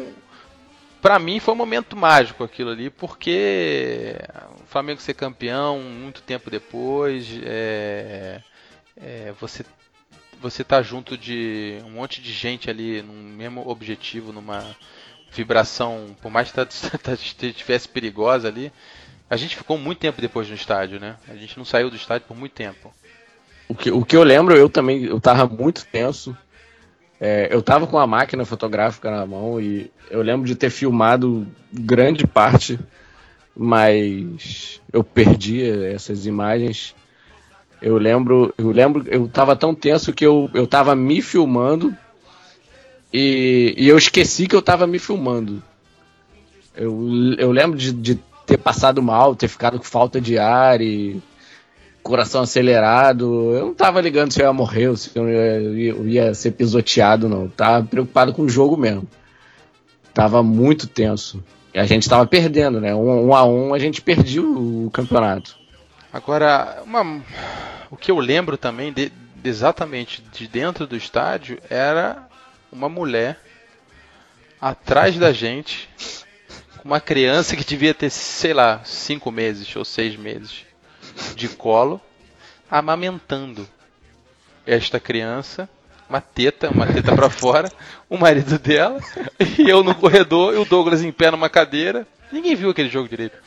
[1.01, 4.15] pra mim foi um momento mágico aquilo ali, porque
[4.61, 8.41] o Flamengo ser campeão muito tempo depois, é,
[8.97, 9.65] é, você
[10.41, 14.75] você tá junto de um monte de gente ali num mesmo objetivo, numa
[15.31, 16.65] vibração, por mais que tá-
[17.01, 18.71] tá- estivesse perigosa ali,
[19.29, 21.15] a gente ficou muito tempo depois no estádio, né?
[21.29, 22.93] A gente não saiu do estádio por muito tempo.
[23.69, 26.35] O que, o que eu lembro, eu também, eu tava muito tenso.
[27.19, 31.47] É, eu tava com a máquina fotográfica na mão e eu lembro de ter filmado
[31.71, 32.77] grande parte,
[33.55, 36.95] mas eu perdi essas imagens.
[37.81, 41.95] Eu lembro, eu lembro, eu tava tão tenso que eu, eu tava me filmando
[43.11, 45.63] e, e eu esqueci que eu tava me filmando.
[46.75, 51.21] Eu, eu lembro de, de ter passado mal, ter ficado com falta de ar e
[52.03, 53.53] coração acelerado.
[53.53, 56.51] Eu não tava ligando se eu ia morrer ou se eu ia, eu ia ser
[56.51, 57.43] pisoteado, não.
[57.43, 59.07] Eu tava preocupado com o jogo mesmo.
[60.13, 61.43] Tava muito tenso.
[61.73, 62.93] E a gente tava perdendo, né?
[62.93, 65.60] Um, um a um a gente perdia o, o campeonato.
[66.13, 67.23] Agora, uma-
[67.89, 69.11] o que eu lembro também, de-
[69.43, 72.27] exatamente de dentro do estádio, era
[72.71, 73.39] uma mulher
[74.59, 75.89] atrás da gente,
[76.77, 80.65] com uma criança que devia ter, sei lá, cinco meses ou seis meses
[81.35, 81.99] de colo,
[82.69, 83.67] amamentando
[84.65, 85.69] esta criança
[86.09, 87.71] uma teta, uma teta pra fora,
[88.09, 88.99] o marido dela,
[89.57, 92.05] e eu no corredor, e o Douglas em pé numa cadeira.
[92.29, 93.37] Ninguém viu aquele jogo direito.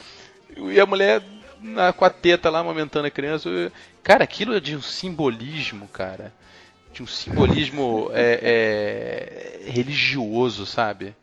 [0.56, 1.22] E a mulher
[1.64, 3.72] na, com a teta lá amamentando a criança.
[4.02, 6.32] Cara, aquilo é de um simbolismo, cara.
[6.92, 11.16] De um simbolismo é, é, religioso, sabe?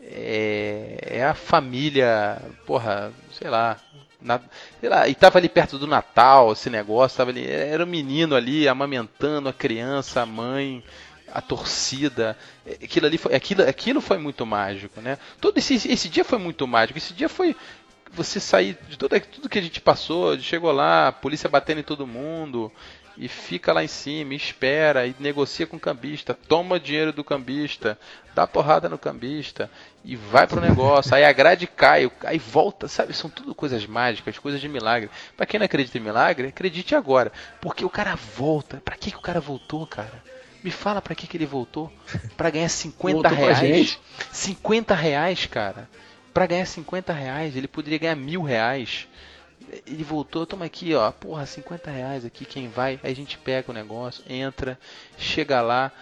[0.00, 3.76] É, é a família, porra, sei lá,
[4.20, 4.40] na,
[4.80, 8.34] sei lá, e tava ali perto do Natal, esse negócio, tava ali, era um menino
[8.34, 10.82] ali amamentando a criança, a mãe,
[11.30, 12.36] a torcida.
[12.82, 15.18] Aquilo ali foi, aquilo, aquilo foi muito mágico, né?
[15.40, 16.98] Todo esse, esse dia foi muito mágico.
[16.98, 17.56] Esse dia foi
[18.14, 21.84] você sair de tudo, tudo que a gente passou, chegou lá, a polícia batendo em
[21.84, 22.72] todo mundo,
[23.16, 27.98] e fica lá em cima, espera, e negocia com o cambista, toma dinheiro do cambista,
[28.34, 29.70] dá porrada no cambista,
[30.04, 33.12] e vai pro negócio, aí a grade cai, aí volta, sabe?
[33.12, 35.10] São tudo coisas mágicas, coisas de milagre.
[35.36, 38.82] Para quem não acredita em milagre, acredite agora, porque o cara volta.
[38.84, 40.22] Para que, que o cara voltou, cara?
[40.62, 41.92] Me fala para que, que ele voltou?
[42.38, 43.58] Para ganhar 50 Voltou reais.
[43.58, 44.00] gente.
[44.32, 45.88] 50 reais, cara.
[46.34, 49.06] Para ganhar 50 reais, ele poderia ganhar mil reais.
[49.86, 52.98] Ele voltou, toma aqui, ó, porra, 50 reais aqui, quem vai?
[53.04, 54.76] Aí a gente pega o negócio, entra,
[55.16, 55.92] chega lá.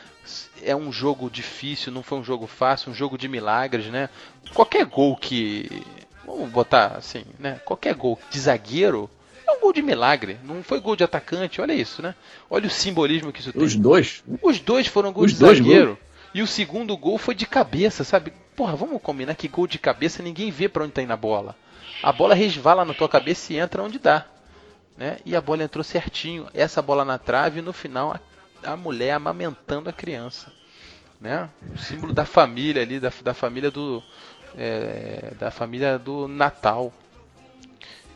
[0.63, 4.09] É um jogo difícil, não foi um jogo fácil, um jogo de milagres, né?
[4.55, 5.85] Qualquer gol que.
[6.25, 7.61] Vamos botar assim, né?
[7.65, 9.11] Qualquer gol de zagueiro
[9.47, 10.39] é um gol de milagre.
[10.45, 12.15] Não foi gol de atacante, olha isso, né?
[12.49, 13.63] Olha o simbolismo que isso tem.
[13.63, 14.25] Os dois?
[14.41, 15.99] Os dois foram gols Os de dois zagueiro.
[16.33, 18.33] E o segundo gol foi de cabeça, sabe?
[18.55, 21.57] Porra, vamos combinar que gol de cabeça ninguém vê pra onde tá indo a bola.
[22.03, 24.27] A bola resvala na tua cabeça e entra onde dá.
[24.97, 25.19] Né?
[25.25, 26.49] E a bola entrou certinho.
[26.53, 28.15] Essa bola na trave e no final
[28.65, 30.53] a, a mulher amamentando a criança.
[31.21, 31.49] Né?
[31.75, 34.03] O símbolo da família ali, da, da família do.
[34.57, 36.93] é, da família do Natal.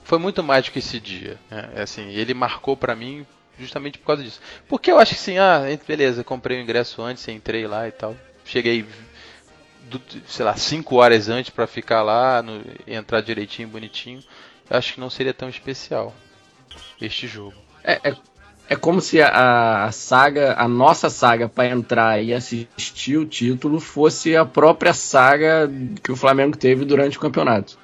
[0.05, 1.39] Foi muito mágico esse dia.
[1.51, 1.71] Né?
[1.77, 3.27] Assim, ele marcou pra mim
[3.59, 4.41] justamente por causa disso.
[4.69, 8.17] Porque eu acho que assim, ah, beleza, comprei o ingresso antes, entrei lá e tal.
[8.45, 8.85] Cheguei,
[9.91, 14.21] do- sei lá, 5 horas antes pra ficar lá, no- entrar direitinho, bonitinho.
[14.69, 16.15] Eu acho que não seria tão especial
[17.01, 17.55] este jogo.
[17.85, 18.17] É, é,
[18.71, 23.79] é como se a, a saga, a nossa saga para entrar e assistir o título
[23.81, 25.71] fosse a própria saga
[26.03, 27.79] que o Flamengo teve durante o campeonato.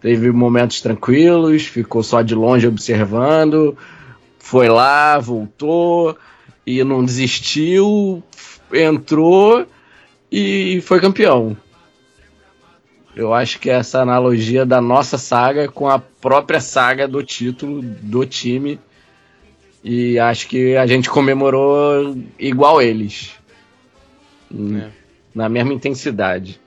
[0.00, 3.76] Teve momentos tranquilos, ficou só de longe observando,
[4.38, 6.16] foi lá, voltou
[6.64, 8.22] e não desistiu,
[8.72, 9.66] entrou
[10.30, 11.56] e foi campeão.
[13.16, 18.24] Eu acho que essa analogia da nossa saga com a própria saga do título do
[18.24, 18.78] time.
[19.82, 23.32] E acho que a gente comemorou igual eles.
[24.52, 24.88] É.
[25.34, 26.60] Na mesma intensidade.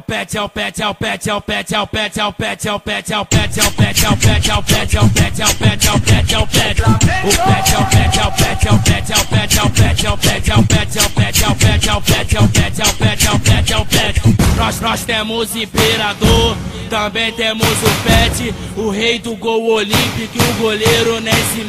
[0.00, 2.18] É o pet, é o pet, é o pet, é o pet, é o pet,
[2.18, 4.46] é o pet, é o pet, é o pet, é o pet, é o pet,
[4.48, 6.80] é o pet, é o pet, é o pet, é o pet, é o pet.
[7.20, 10.10] O pet é o pet, é o pet, é o pet, é o pet, é
[10.10, 11.96] o pet, é o pet, é o pet, é o pet, é o pet, é
[11.96, 14.20] o pet, é o pet, é o pet, é o pet, é o pet.
[14.56, 16.56] Nós nós temos imperador,
[16.88, 21.60] também temos o pet, o rei do gol olímpico, o goleiro nem se.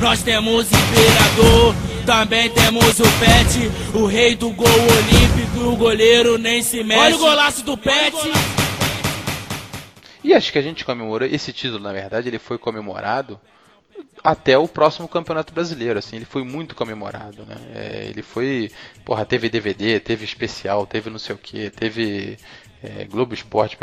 [0.00, 6.62] Nós temos imperador, também temos o Pet, o rei do gol olímpico, o goleiro nem
[6.62, 7.00] se mexe.
[7.00, 8.16] Olha o golaço do Pet.
[10.22, 13.40] E acho que a gente comemorou esse título, na verdade, ele foi comemorado
[14.22, 17.56] até o próximo Campeonato Brasileiro, assim, ele foi muito comemorado, né?
[17.74, 18.70] É, ele foi,
[19.04, 22.36] porra, teve DVD, teve especial, teve não sei o que, teve
[22.82, 23.76] é, Globo Esporte,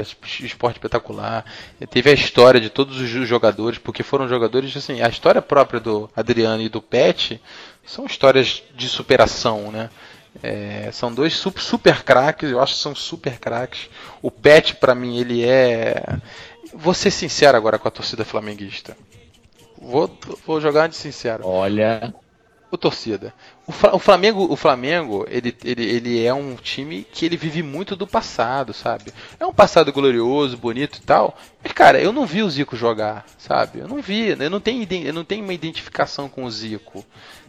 [0.43, 1.45] Esporte Espetacular,
[1.89, 6.09] teve a história de todos os jogadores, porque foram jogadores, assim, a história própria do
[6.15, 7.41] Adriano e do Pet
[7.85, 9.89] são histórias de superação, né?
[10.43, 13.89] É, são dois super, super craques, eu acho que são super craques.
[14.21, 16.03] O Pet, pra mim, ele é.
[16.73, 18.95] Vou ser sincero agora com a torcida flamenguista.
[19.81, 21.47] Vou, vou jogar de sincero.
[21.47, 22.13] Olha,
[22.69, 23.33] O torcida.
[23.67, 27.61] O, Fla- o Flamengo, o Flamengo, ele, ele, ele é um time que ele vive
[27.61, 29.11] muito do passado, sabe?
[29.37, 31.37] É um passado glorioso, bonito e tal.
[31.61, 33.79] Mas cara, eu não vi o Zico jogar, sabe?
[33.79, 37.05] Eu não vi, eu não tenho, eu não tenho uma identificação com o Zico.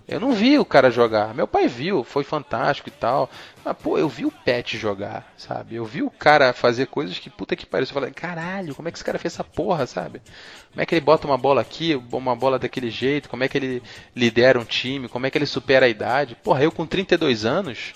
[0.09, 1.35] Eu não vi o cara jogar.
[1.35, 3.29] Meu pai viu, foi fantástico e tal.
[3.63, 5.75] Mas, pô, eu vi o Pet jogar, sabe?
[5.75, 7.87] Eu vi o cara fazer coisas que puta que pariu.
[7.87, 10.23] Eu falei, caralho, como é que esse cara fez essa porra, sabe?
[10.71, 13.29] Como é que ele bota uma bola aqui, uma bola daquele jeito?
[13.29, 13.83] Como é que ele
[14.17, 15.11] lidera um time?
[15.11, 16.35] Como é que ele supera a idade?
[16.37, 17.93] Porra, eu com 32 anos,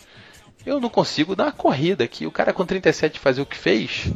[0.67, 2.27] eu não consigo dar uma corrida aqui.
[2.27, 4.13] O cara com 37 fazer o que fez,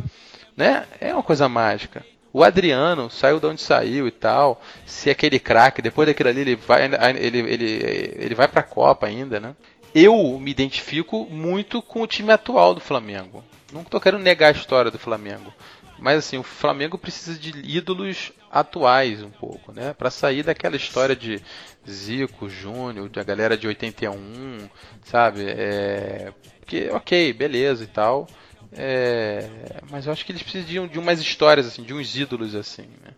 [0.55, 0.85] né?
[1.01, 2.05] É uma coisa mágica.
[2.37, 4.61] O Adriano saiu de onde saiu e tal.
[4.85, 6.85] Se aquele craque, depois daquilo ali, ele vai,
[7.19, 9.57] ele, ele, ele vai pra Copa ainda, né?
[9.95, 13.43] eu me identifico muito com o time atual do Flamengo.
[13.73, 15.51] Não tô querendo negar a história do Flamengo.
[15.99, 19.95] Mas assim, o Flamengo precisa de ídolos atuais um pouco, né?
[19.95, 21.41] Para sair daquela história de
[21.89, 24.69] Zico, Júnior, da galera de 81,
[25.03, 25.47] sabe?
[25.49, 28.29] É, porque, ok, beleza e tal.
[28.77, 29.49] É,
[29.91, 32.89] mas eu acho que eles precisam de, um- umas histórias, assim, de uns ídolos assim,
[33.03, 33.13] né?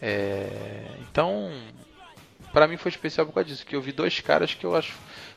[0.00, 1.50] É, então,
[2.52, 4.94] para mim foi especial por causa disso, que eu vi dois caras que eu acho,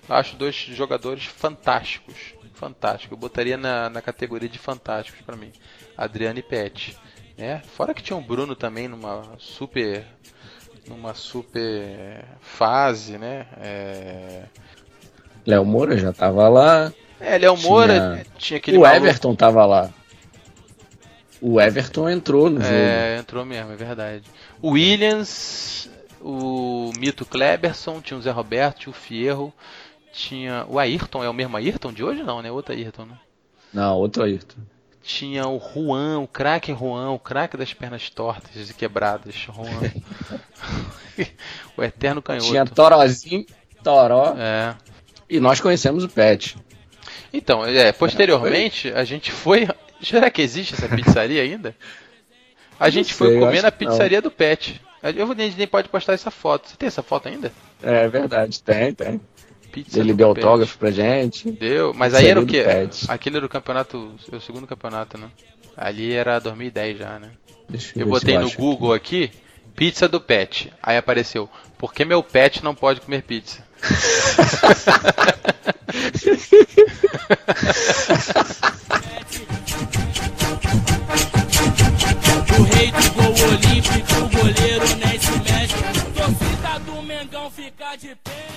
[0.10, 3.12] acho dois jogadores fantásticos, fantásticos.
[3.12, 5.54] Eu botaria na, na categoria de fantásticos para mim,
[5.98, 6.98] Adriano e Pet,
[7.38, 7.64] né?
[7.68, 10.06] Fora que tinha o Bruno também numa super,
[10.88, 13.48] numa super fase, né?
[13.58, 14.46] É,
[15.46, 16.94] Léo Moura já tava lá.
[17.20, 19.90] É Léo Moura Tinha- tinha, aquele o maluco- Everton tava lá.
[21.42, 22.74] O Everton entrou no jogo.
[22.74, 24.24] É, entrou mesmo, é verdade.
[24.62, 25.90] O Williams,
[26.22, 29.54] o Mito Kleberson, tinha o Zé Roberto, tinha o Fierro,
[30.12, 30.66] tinha.
[30.68, 32.24] O Ayrton, é o mesmo Ayrton de hoje?
[32.24, 32.50] Não, né?
[32.52, 33.18] Outro Ayrton, né?
[33.74, 34.58] Não, outro Ayrton.
[35.04, 39.92] Tinha o Juan, o craque Juan, o craque das pernas tortas e quebradas, Juan.
[41.78, 42.48] o eterno canhoto.
[42.48, 43.46] Tinha Torozinho,
[43.84, 44.34] Toró.
[44.38, 44.74] É.
[45.30, 46.58] E nós conhecemos o Pet.
[47.38, 49.68] Então, é, posteriormente, a gente foi.
[50.02, 51.76] Será que existe essa pizzaria ainda?
[52.80, 54.82] A gente sei, foi eu comer na pizzaria do Pet.
[55.16, 56.70] Eu vou- a gente nem pode postar essa foto.
[56.70, 57.52] Você tem essa foto ainda?
[57.82, 59.22] É verdade, tem, tem.
[59.72, 60.44] Pizza Ele deu Pet.
[60.44, 61.52] autógrafo pra gente.
[61.52, 62.64] Deu, mas aí era o quê?
[62.64, 63.06] Pet.
[63.08, 65.28] Aquele era o campeonato, o segundo campeonato, né?
[65.78, 67.30] Ali era 2010 já, né?
[67.70, 69.32] Deixa Eu ver botei no Google aqui,
[69.76, 70.72] pizza do pet.
[70.82, 73.64] Aí apareceu, por que meu pet não pode comer pizza?
[82.58, 85.76] O rei do gol olímpico, o goleiro nem se mexe.
[86.16, 88.55] Torcida do Mengão fica de pé.